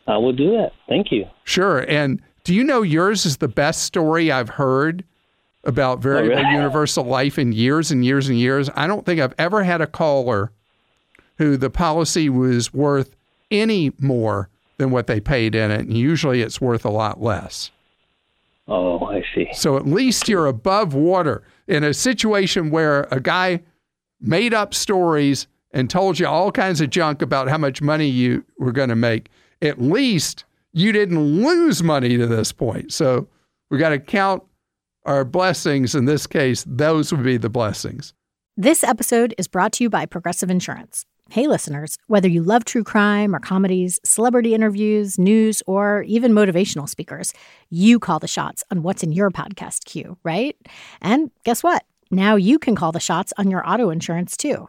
I 0.09 0.16
will 0.16 0.33
do 0.33 0.51
that. 0.51 0.73
Thank 0.88 1.12
you. 1.12 1.27
Sure. 1.45 1.88
And 1.88 2.21
do 2.44 2.55
you 2.55 2.64
know 2.64 2.83
yours 2.83 3.24
is 3.26 3.38
the 3.38 3.48
best 3.48 3.83
story 3.83 4.31
I've 4.31 4.48
heard 4.48 5.05
about 5.64 6.00
variable 6.00 6.37
really? 6.37 6.55
universal 6.55 7.05
life 7.05 7.38
in 7.38 7.52
years 7.52 7.90
and 7.90 8.05
years 8.05 8.28
and 8.28 8.38
years? 8.38 8.68
I 8.74 8.87
don't 8.87 9.07
think 9.07 9.20
I've 9.20 9.35
ever 9.38 9.62
had 9.62 9.81
a 9.81 9.87
caller 9.87 10.50
who 11.38 11.57
the 11.57 11.70
policy 11.70 12.28
was 12.28 12.74
worth 12.74 13.14
any 13.50 13.92
more 13.98 14.48
than 14.78 14.90
what 14.90 15.07
they 15.07 15.20
paid 15.20 15.55
in 15.55 15.70
it. 15.70 15.81
And 15.81 15.96
usually 15.96 16.42
it's 16.42 16.61
worth 16.61 16.85
a 16.85 16.90
lot 16.90 17.22
less. 17.22 17.70
Oh, 18.68 19.05
I 19.07 19.22
see. 19.35 19.48
So 19.52 19.76
at 19.76 19.87
least 19.87 20.28
you're 20.28 20.46
above 20.46 20.94
water 20.94 21.42
in 21.66 21.85
a 21.85 21.94
situation 21.94 22.70
where 22.70 23.02
a 23.11 23.20
guy 23.20 23.62
made 24.20 24.55
up 24.55 24.72
stories 24.72 25.46
and 25.72 25.88
told 25.88 26.18
you 26.18 26.26
all 26.26 26.52
kinds 26.52 26.81
of 26.81 26.90
junk 26.90 27.22
about 27.22 27.48
how 27.48 27.59
much 27.59 27.83
money 27.83 28.07
you 28.07 28.44
were 28.59 28.72
going 28.72 28.88
to 28.88 28.96
make. 28.96 29.28
At 29.61 29.81
least 29.81 30.44
you 30.73 30.93
didn't 30.93 31.43
lose 31.43 31.83
money 31.83 32.17
to 32.17 32.27
this 32.27 32.53
point. 32.53 32.93
So 32.93 33.29
we 33.71 33.79
got 33.79 33.91
to 33.91 33.99
count 33.99 34.43
our 35.05 35.25
blessings. 35.25 35.95
In 35.95 36.05
this 36.05 36.27
case, 36.27 36.65
those 36.67 37.13
would 37.13 37.25
be 37.25 37.37
the 37.37 37.51
blessings. 37.51 38.15
This 38.57 38.85
episode 38.85 39.35
is 39.39 39.49
brought 39.49 39.73
to 39.75 39.85
you 39.85 39.91
by 39.91 40.07
Progressive 40.07 40.51
Insurance. 40.51 41.05
Hey, 41.31 41.47
listeners, 41.47 41.97
whether 42.09 42.29
you 42.29 42.43
love 42.43 42.67
true 42.67 42.85
crime 42.85 43.35
or 43.35 43.39
comedies, 43.39 43.99
celebrity 44.05 44.55
interviews, 44.55 45.19
news, 45.19 45.63
or 45.67 46.03
even 46.03 46.33
motivational 46.33 46.87
speakers, 46.89 47.33
you 47.71 47.99
call 47.99 48.19
the 48.19 48.29
shots 48.29 48.63
on 48.71 48.83
what's 48.83 49.03
in 49.03 49.13
your 49.13 49.31
podcast 49.31 49.87
queue, 49.87 50.19
right? 50.25 50.57
And 51.01 51.31
guess 51.45 51.63
what? 51.63 51.85
Now 52.11 52.37
you 52.37 52.59
can 52.59 52.77
call 52.77 52.93
the 52.93 53.01
shots 53.01 53.33
on 53.39 53.51
your 53.51 53.67
auto 53.67 53.89
insurance 53.89 54.37
too. 54.37 54.69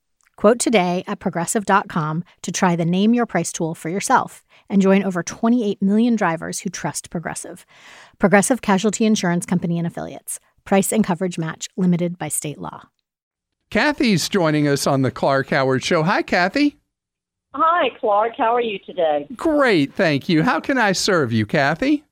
Quote 0.35 0.59
today 0.59 1.03
at 1.07 1.19
progressive.com 1.19 2.23
to 2.41 2.51
try 2.51 2.75
the 2.75 2.85
Name 2.85 3.13
Your 3.13 3.25
Price 3.25 3.51
tool 3.51 3.75
for 3.75 3.89
yourself 3.89 4.43
and 4.69 4.81
join 4.81 5.03
over 5.03 5.21
28 5.21 5.81
million 5.81 6.15
drivers 6.15 6.59
who 6.59 6.69
trust 6.69 7.09
Progressive. 7.09 7.65
Progressive 8.17 8.61
Casualty 8.61 9.05
Insurance 9.05 9.45
Company 9.45 9.77
and 9.77 9.85
Affiliates. 9.85 10.39
Price 10.65 10.91
and 10.91 11.03
coverage 11.03 11.37
match 11.37 11.67
limited 11.77 12.17
by 12.17 12.27
state 12.27 12.57
law. 12.57 12.89
Kathy's 13.69 14.27
joining 14.27 14.67
us 14.67 14.85
on 14.85 15.01
the 15.01 15.11
Clark 15.11 15.49
Howard 15.49 15.83
Show. 15.83 16.03
Hi, 16.03 16.21
Kathy. 16.21 16.77
Hi, 17.53 17.89
Clark. 17.99 18.33
How 18.37 18.55
are 18.55 18.61
you 18.61 18.79
today? 18.79 19.27
Great, 19.35 19.93
thank 19.93 20.29
you. 20.29 20.43
How 20.43 20.59
can 20.59 20.77
I 20.77 20.93
serve 20.93 21.31
you, 21.31 21.45
Kathy? 21.45 22.03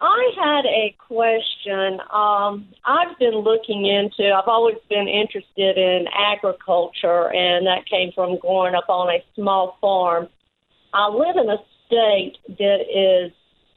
I 0.00 0.30
had 0.36 0.64
a 0.64 0.94
question. 0.98 2.00
Um, 2.12 2.68
I've 2.84 3.18
been 3.18 3.34
looking 3.34 3.86
into, 3.86 4.32
I've 4.32 4.46
always 4.46 4.76
been 4.88 5.08
interested 5.08 5.76
in 5.76 6.06
agriculture, 6.16 7.32
and 7.32 7.66
that 7.66 7.84
came 7.90 8.12
from 8.14 8.38
growing 8.38 8.74
up 8.74 8.88
on 8.88 9.08
a 9.08 9.24
small 9.34 9.76
farm. 9.80 10.28
I 10.94 11.08
live 11.08 11.36
in 11.36 11.50
a 11.50 11.58
state 11.86 12.36
that 12.58 12.80
is, 12.94 13.32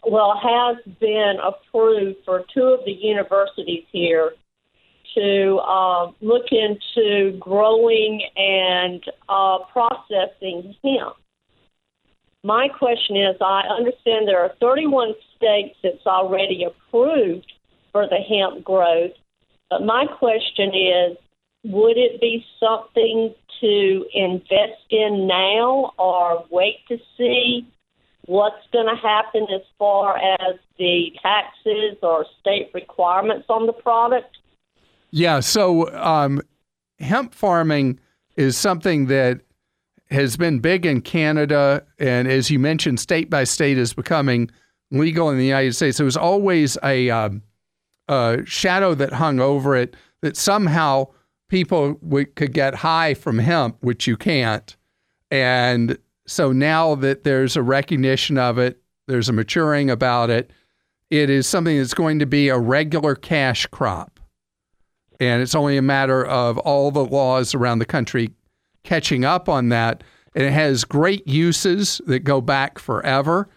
well, 0.07 0.39
has 0.41 0.77
been 0.99 1.37
approved 1.43 2.17
for 2.23 2.43
two 2.53 2.65
of 2.65 2.85
the 2.85 2.91
universities 2.91 3.85
here 3.91 4.33
to 5.15 5.57
uh, 5.57 6.11
look 6.21 6.45
into 6.51 7.37
growing 7.39 8.21
and 8.35 9.03
uh, 9.27 9.57
processing 9.73 10.75
hemp. 10.83 11.15
My 12.43 12.67
question 12.67 13.15
is 13.15 13.35
I 13.39 13.61
understand 13.69 14.27
there 14.27 14.41
are 14.41 14.53
31 14.59 15.13
states 15.35 15.77
that's 15.83 16.05
already 16.05 16.63
approved 16.63 17.51
for 17.91 18.07
the 18.07 18.17
hemp 18.17 18.63
growth, 18.63 19.11
but 19.69 19.83
my 19.83 20.05
question 20.05 20.73
is 20.73 21.17
would 21.63 21.97
it 21.97 22.19
be 22.19 22.43
something 22.59 23.35
to 23.59 24.05
invest 24.13 24.81
in 24.89 25.27
now 25.27 25.93
or 25.99 26.45
wait 26.49 26.77
to 26.87 26.97
see 27.17 27.67
what's 28.25 28.65
going 28.73 28.87
to 28.87 28.99
happen 28.99 29.45
as 29.53 29.61
far 29.77 30.17
as 30.17 30.55
the 30.79 31.11
taxes 31.21 31.97
or 32.01 32.25
state 32.39 32.71
requirements 32.73 33.45
on 33.49 33.67
the 33.67 33.73
product? 33.73 34.37
Yeah, 35.11 35.41
so 35.41 35.93
um, 35.95 36.41
hemp 36.99 37.35
farming 37.35 37.99
is 38.35 38.57
something 38.57 39.07
that 39.07 39.41
has 40.11 40.35
been 40.35 40.59
big 40.59 40.85
in 40.85 41.01
Canada, 41.01 41.83
and 41.97 42.27
as 42.27 42.51
you 42.51 42.59
mentioned, 42.59 42.99
state 42.99 43.29
by 43.29 43.43
state 43.45 43.77
is 43.77 43.93
becoming 43.93 44.51
legal 44.91 45.29
in 45.29 45.37
the 45.37 45.45
United 45.45 45.73
States. 45.73 45.97
There 45.97 46.05
was 46.05 46.17
always 46.17 46.77
a, 46.83 47.09
um, 47.09 47.41
a 48.07 48.39
shadow 48.45 48.93
that 48.95 49.13
hung 49.13 49.39
over 49.39 49.75
it 49.75 49.95
that 50.21 50.35
somehow 50.35 51.07
people 51.49 51.93
w- 51.95 52.25
could 52.25 52.53
get 52.53 52.75
high 52.75 53.13
from 53.13 53.39
hemp, 53.39 53.77
which 53.81 54.05
you 54.05 54.17
can't. 54.17 54.75
And 55.29 55.97
so 56.27 56.51
now 56.51 56.95
that 56.95 57.23
there's 57.23 57.55
a 57.55 57.63
recognition 57.63 58.37
of 58.37 58.57
it, 58.57 58.81
there's 59.07 59.29
a 59.29 59.33
maturing 59.33 59.89
about 59.89 60.29
it, 60.29 60.51
it 61.09 61.29
is 61.29 61.47
something 61.47 61.77
that's 61.77 61.93
going 61.93 62.19
to 62.19 62.25
be 62.25 62.49
a 62.49 62.57
regular 62.57 63.15
cash 63.15 63.65
crop. 63.67 64.19
And 65.19 65.41
it's 65.41 65.55
only 65.55 65.77
a 65.77 65.81
matter 65.81 66.25
of 66.25 66.57
all 66.59 66.91
the 66.91 67.05
laws 67.05 67.53
around 67.53 67.79
the 67.79 67.85
country 67.85 68.29
catching 68.83 69.25
up 69.25 69.49
on 69.49 69.69
that. 69.69 70.03
And 70.33 70.45
it 70.45 70.51
has 70.51 70.83
great 70.85 71.27
uses 71.27 71.99
that 72.07 72.19
go 72.19 72.39
back 72.39 72.79
forever. 72.79 73.49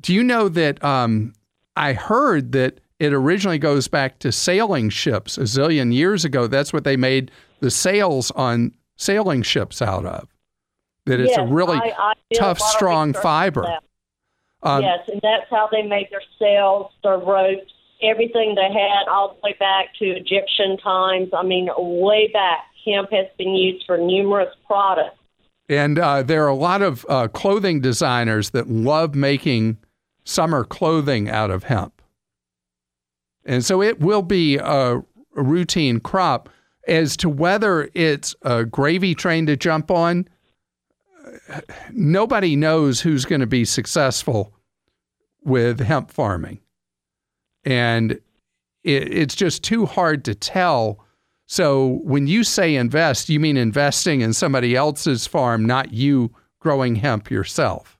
Do 0.00 0.14
you 0.14 0.22
know 0.22 0.48
that 0.48 0.82
um, 0.84 1.32
I 1.76 1.92
heard 1.92 2.52
that 2.52 2.80
it 2.98 3.12
originally 3.12 3.58
goes 3.58 3.88
back 3.88 4.18
to 4.20 4.30
sailing 4.30 4.90
ships 4.90 5.38
a 5.38 5.42
zillion 5.42 5.92
years 5.92 6.24
ago? 6.24 6.46
That's 6.46 6.72
what 6.72 6.84
they 6.84 6.96
made 6.96 7.30
the 7.60 7.70
sails 7.70 8.30
on 8.32 8.72
sailing 8.96 9.42
ships 9.42 9.82
out 9.82 10.06
of. 10.06 10.28
That 11.06 11.18
it's 11.18 11.30
yes, 11.30 11.38
a 11.38 11.46
really 11.52 11.78
I, 11.78 11.92
I 11.98 12.12
tough, 12.34 12.58
a 12.58 12.62
strong 12.62 13.12
fiber. 13.14 13.66
Um, 14.62 14.82
yes, 14.82 15.00
and 15.10 15.20
that's 15.22 15.50
how 15.50 15.68
they 15.72 15.82
made 15.82 16.08
their 16.10 16.22
sails, 16.38 16.92
their 17.02 17.18
ropes, 17.18 17.72
everything 18.02 18.54
they 18.54 18.70
had, 18.72 19.08
all 19.08 19.34
the 19.34 19.40
way 19.42 19.56
back 19.58 19.94
to 19.98 20.04
Egyptian 20.04 20.76
times. 20.76 21.30
I 21.32 21.42
mean, 21.42 21.68
way 21.76 22.30
back, 22.32 22.60
hemp 22.84 23.10
has 23.12 23.26
been 23.38 23.54
used 23.54 23.84
for 23.86 23.98
numerous 23.98 24.54
products. 24.66 25.16
And 25.68 25.98
uh, 25.98 26.22
there 26.22 26.44
are 26.44 26.48
a 26.48 26.54
lot 26.54 26.82
of 26.82 27.06
uh, 27.08 27.28
clothing 27.28 27.80
designers 27.80 28.50
that 28.50 28.68
love 28.68 29.14
making 29.14 29.78
summer 30.24 30.64
clothing 30.64 31.28
out 31.30 31.50
of 31.50 31.64
hemp. 31.64 32.02
And 33.44 33.64
so 33.64 33.80
it 33.80 34.00
will 34.00 34.22
be 34.22 34.56
a, 34.56 35.02
routine 35.34 36.00
crop. 36.00 36.48
As 36.88 37.16
to 37.18 37.28
whether 37.28 37.88
it's 37.94 38.34
a 38.42 38.64
gravy 38.64 39.14
train 39.14 39.46
to 39.46 39.56
jump 39.56 39.90
on, 39.90 40.28
nobody 41.92 42.56
knows 42.56 43.00
who's 43.00 43.24
going 43.24 43.40
to 43.40 43.46
be 43.46 43.64
successful 43.64 44.54
with 45.44 45.80
hemp 45.80 46.10
farming. 46.10 46.60
And 47.64 48.12
it, 48.82 49.12
it's 49.12 49.34
just 49.34 49.62
too 49.62 49.86
hard 49.86 50.24
to 50.24 50.34
tell. 50.34 51.04
So 51.50 51.98
when 52.04 52.28
you 52.28 52.44
say 52.44 52.76
invest, 52.76 53.28
you 53.28 53.40
mean 53.40 53.56
investing 53.56 54.20
in 54.20 54.32
somebody 54.32 54.76
else's 54.76 55.26
farm, 55.26 55.66
not 55.66 55.92
you 55.92 56.30
growing 56.60 56.94
hemp 56.94 57.28
yourself. 57.28 57.98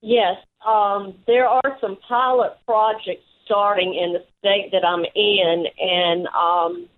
Yes, 0.00 0.36
um, 0.64 1.12
there 1.26 1.48
are 1.48 1.76
some 1.80 1.96
pilot 2.08 2.56
projects 2.64 3.24
starting 3.44 3.94
in 3.94 4.12
the 4.12 4.24
state 4.38 4.70
that 4.70 4.84
I'm 4.86 5.04
in, 5.16 5.64
and 5.80 6.28
um, 6.28 6.88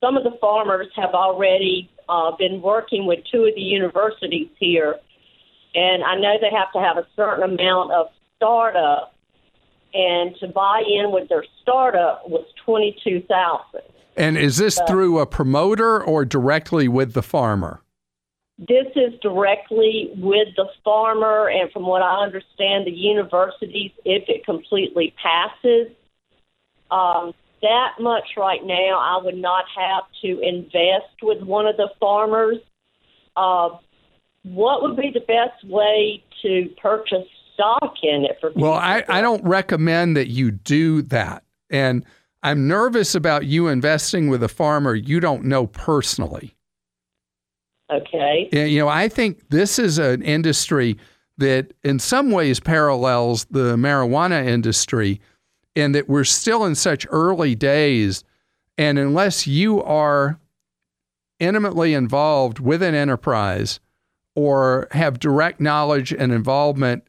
some 0.00 0.16
of 0.16 0.24
the 0.24 0.36
farmers 0.40 0.88
have 0.96 1.14
already 1.14 1.88
uh, 2.08 2.32
been 2.36 2.60
working 2.60 3.06
with 3.06 3.20
two 3.30 3.44
of 3.44 3.54
the 3.54 3.60
universities 3.60 4.48
here. 4.58 4.96
And 5.76 6.02
I 6.02 6.16
know 6.16 6.34
they 6.40 6.50
have 6.50 6.72
to 6.72 6.80
have 6.80 6.96
a 6.96 7.06
certain 7.14 7.44
amount 7.44 7.92
of 7.92 8.06
startup, 8.34 9.14
and 9.94 10.34
to 10.40 10.48
buy 10.48 10.82
in 10.84 11.12
with 11.12 11.28
their 11.28 11.44
startup 11.62 12.28
was 12.28 12.44
twenty 12.64 12.96
two 13.04 13.22
thousand. 13.28 13.82
And 14.18 14.36
is 14.36 14.56
this 14.56 14.76
so, 14.76 14.86
through 14.86 15.18
a 15.18 15.26
promoter 15.26 16.02
or 16.02 16.24
directly 16.24 16.88
with 16.88 17.12
the 17.12 17.22
farmer? 17.22 17.82
This 18.58 18.86
is 18.96 19.18
directly 19.22 20.10
with 20.16 20.48
the 20.56 20.66
farmer, 20.84 21.48
and 21.48 21.70
from 21.70 21.86
what 21.86 22.02
I 22.02 22.24
understand, 22.24 22.86
the 22.86 22.90
universities, 22.90 23.92
if 24.04 24.28
it 24.28 24.44
completely 24.44 25.14
passes, 25.22 25.92
um, 26.90 27.32
that 27.62 27.94
much 28.00 28.24
right 28.36 28.64
now, 28.64 28.98
I 28.98 29.20
would 29.22 29.36
not 29.36 29.64
have 29.76 30.04
to 30.22 30.40
invest 30.40 31.22
with 31.22 31.42
one 31.42 31.66
of 31.66 31.76
the 31.76 31.88
farmers. 32.00 32.58
Uh, 33.36 33.70
what 34.42 34.82
would 34.82 34.96
be 34.96 35.10
the 35.12 35.20
best 35.20 35.64
way 35.64 36.22
to 36.42 36.68
purchase 36.80 37.26
stock 37.54 37.94
in 38.02 38.24
it 38.24 38.38
for 38.40 38.52
Well, 38.54 38.74
I, 38.74 39.04
I 39.08 39.20
don't 39.20 39.44
recommend 39.44 40.16
that 40.16 40.28
you 40.28 40.50
do 40.50 41.02
that. 41.02 41.44
And 41.70 42.04
I'm 42.42 42.68
nervous 42.68 43.14
about 43.14 43.46
you 43.46 43.68
investing 43.68 44.28
with 44.28 44.42
a 44.42 44.48
farmer 44.48 44.94
you 44.94 45.20
don't 45.20 45.44
know 45.44 45.66
personally. 45.66 46.56
Okay. 47.90 48.48
You 48.52 48.80
know, 48.80 48.88
I 48.88 49.08
think 49.08 49.48
this 49.48 49.78
is 49.78 49.98
an 49.98 50.22
industry 50.22 50.98
that 51.38 51.72
in 51.84 51.98
some 51.98 52.30
ways 52.30 52.60
parallels 52.60 53.46
the 53.50 53.76
marijuana 53.76 54.46
industry 54.46 55.20
and 55.74 55.94
that 55.94 56.08
we're 56.08 56.24
still 56.24 56.64
in 56.64 56.74
such 56.74 57.06
early 57.10 57.54
days. 57.54 58.24
And 58.76 58.98
unless 58.98 59.46
you 59.46 59.82
are 59.82 60.38
intimately 61.38 61.94
involved 61.94 62.58
with 62.58 62.82
an 62.82 62.94
enterprise 62.94 63.80
or 64.34 64.88
have 64.90 65.18
direct 65.18 65.60
knowledge 65.60 66.12
and 66.12 66.32
involvement 66.32 67.04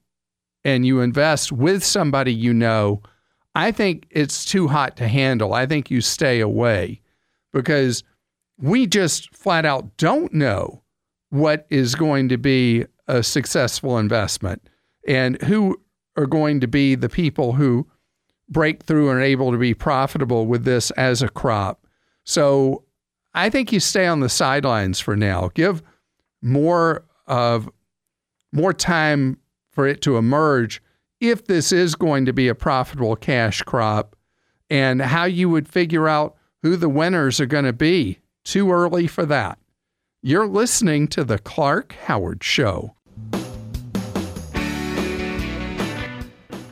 and 0.63 0.85
you 0.85 1.01
invest 1.01 1.51
with 1.51 1.83
somebody 1.83 2.33
you 2.33 2.53
know, 2.53 3.01
I 3.59 3.73
think 3.73 4.07
it's 4.09 4.45
too 4.45 4.69
hot 4.69 4.95
to 4.97 5.07
handle. 5.09 5.53
I 5.53 5.65
think 5.65 5.91
you 5.91 5.99
stay 5.99 6.39
away 6.39 7.01
because 7.51 8.05
we 8.57 8.87
just 8.87 9.35
flat 9.35 9.65
out 9.65 9.97
don't 9.97 10.33
know 10.33 10.81
what 11.29 11.67
is 11.69 11.93
going 11.93 12.29
to 12.29 12.37
be 12.37 12.85
a 13.09 13.21
successful 13.21 13.97
investment 13.97 14.69
and 15.05 15.41
who 15.41 15.77
are 16.15 16.25
going 16.25 16.61
to 16.61 16.69
be 16.69 16.95
the 16.95 17.09
people 17.09 17.51
who 17.51 17.85
break 18.47 18.81
through 18.83 19.09
and 19.09 19.19
are 19.19 19.23
able 19.23 19.51
to 19.51 19.57
be 19.57 19.73
profitable 19.73 20.47
with 20.47 20.63
this 20.63 20.89
as 20.91 21.21
a 21.21 21.27
crop. 21.27 21.85
So 22.23 22.85
I 23.33 23.49
think 23.49 23.73
you 23.73 23.81
stay 23.81 24.07
on 24.07 24.21
the 24.21 24.29
sidelines 24.29 25.01
for 25.01 25.17
now. 25.17 25.49
Give 25.53 25.83
more 26.41 27.03
of 27.27 27.69
more 28.53 28.71
time 28.71 29.37
for 29.69 29.85
it 29.85 29.99
to 30.03 30.15
emerge 30.15 30.81
if 31.19 31.45
this 31.45 31.71
is 31.71 31.95
going 31.95 32.25
to 32.25 32.33
be 32.33 32.47
a 32.47 32.55
profitable 32.55 33.15
cash 33.15 33.61
crop 33.63 34.15
and 34.69 35.01
how 35.01 35.25
you 35.25 35.49
would 35.49 35.67
figure 35.67 36.07
out 36.07 36.35
who 36.61 36.75
the 36.75 36.89
winners 36.89 37.39
are 37.39 37.45
going 37.45 37.65
to 37.65 37.73
be. 37.73 38.19
Too 38.43 38.71
early 38.71 39.07
for 39.07 39.25
that. 39.25 39.59
You're 40.21 40.47
listening 40.47 41.07
to 41.09 41.23
The 41.23 41.39
Clark 41.39 41.93
Howard 42.05 42.43
Show. 42.43 42.95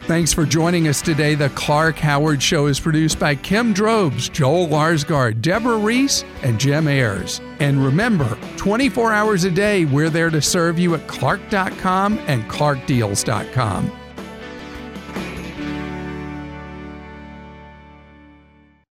Thanks 0.07 0.31
for 0.31 0.45
joining 0.45 0.87
us 0.87 1.01
today. 1.01 1.35
The 1.35 1.49
Clark 1.49 1.97
Howard 1.97 2.41
Show 2.41 2.67
is 2.67 2.79
produced 2.79 3.19
by 3.19 3.35
Kim 3.35 3.73
Drobes, 3.73 4.29
Joel 4.29 4.67
Larsgaard, 4.67 5.41
Deborah 5.41 5.77
Reese, 5.77 6.23
and 6.43 6.57
Jim 6.57 6.87
Ayers. 6.87 7.41
And 7.59 7.83
remember, 7.83 8.37
24 8.55 9.11
hours 9.11 9.43
a 9.43 9.51
day, 9.51 9.83
we're 9.83 10.09
there 10.09 10.29
to 10.29 10.41
serve 10.41 10.79
you 10.79 10.95
at 10.95 11.05
clark.com 11.07 12.19
and 12.27 12.43
clarkdeals.com. 12.49 13.91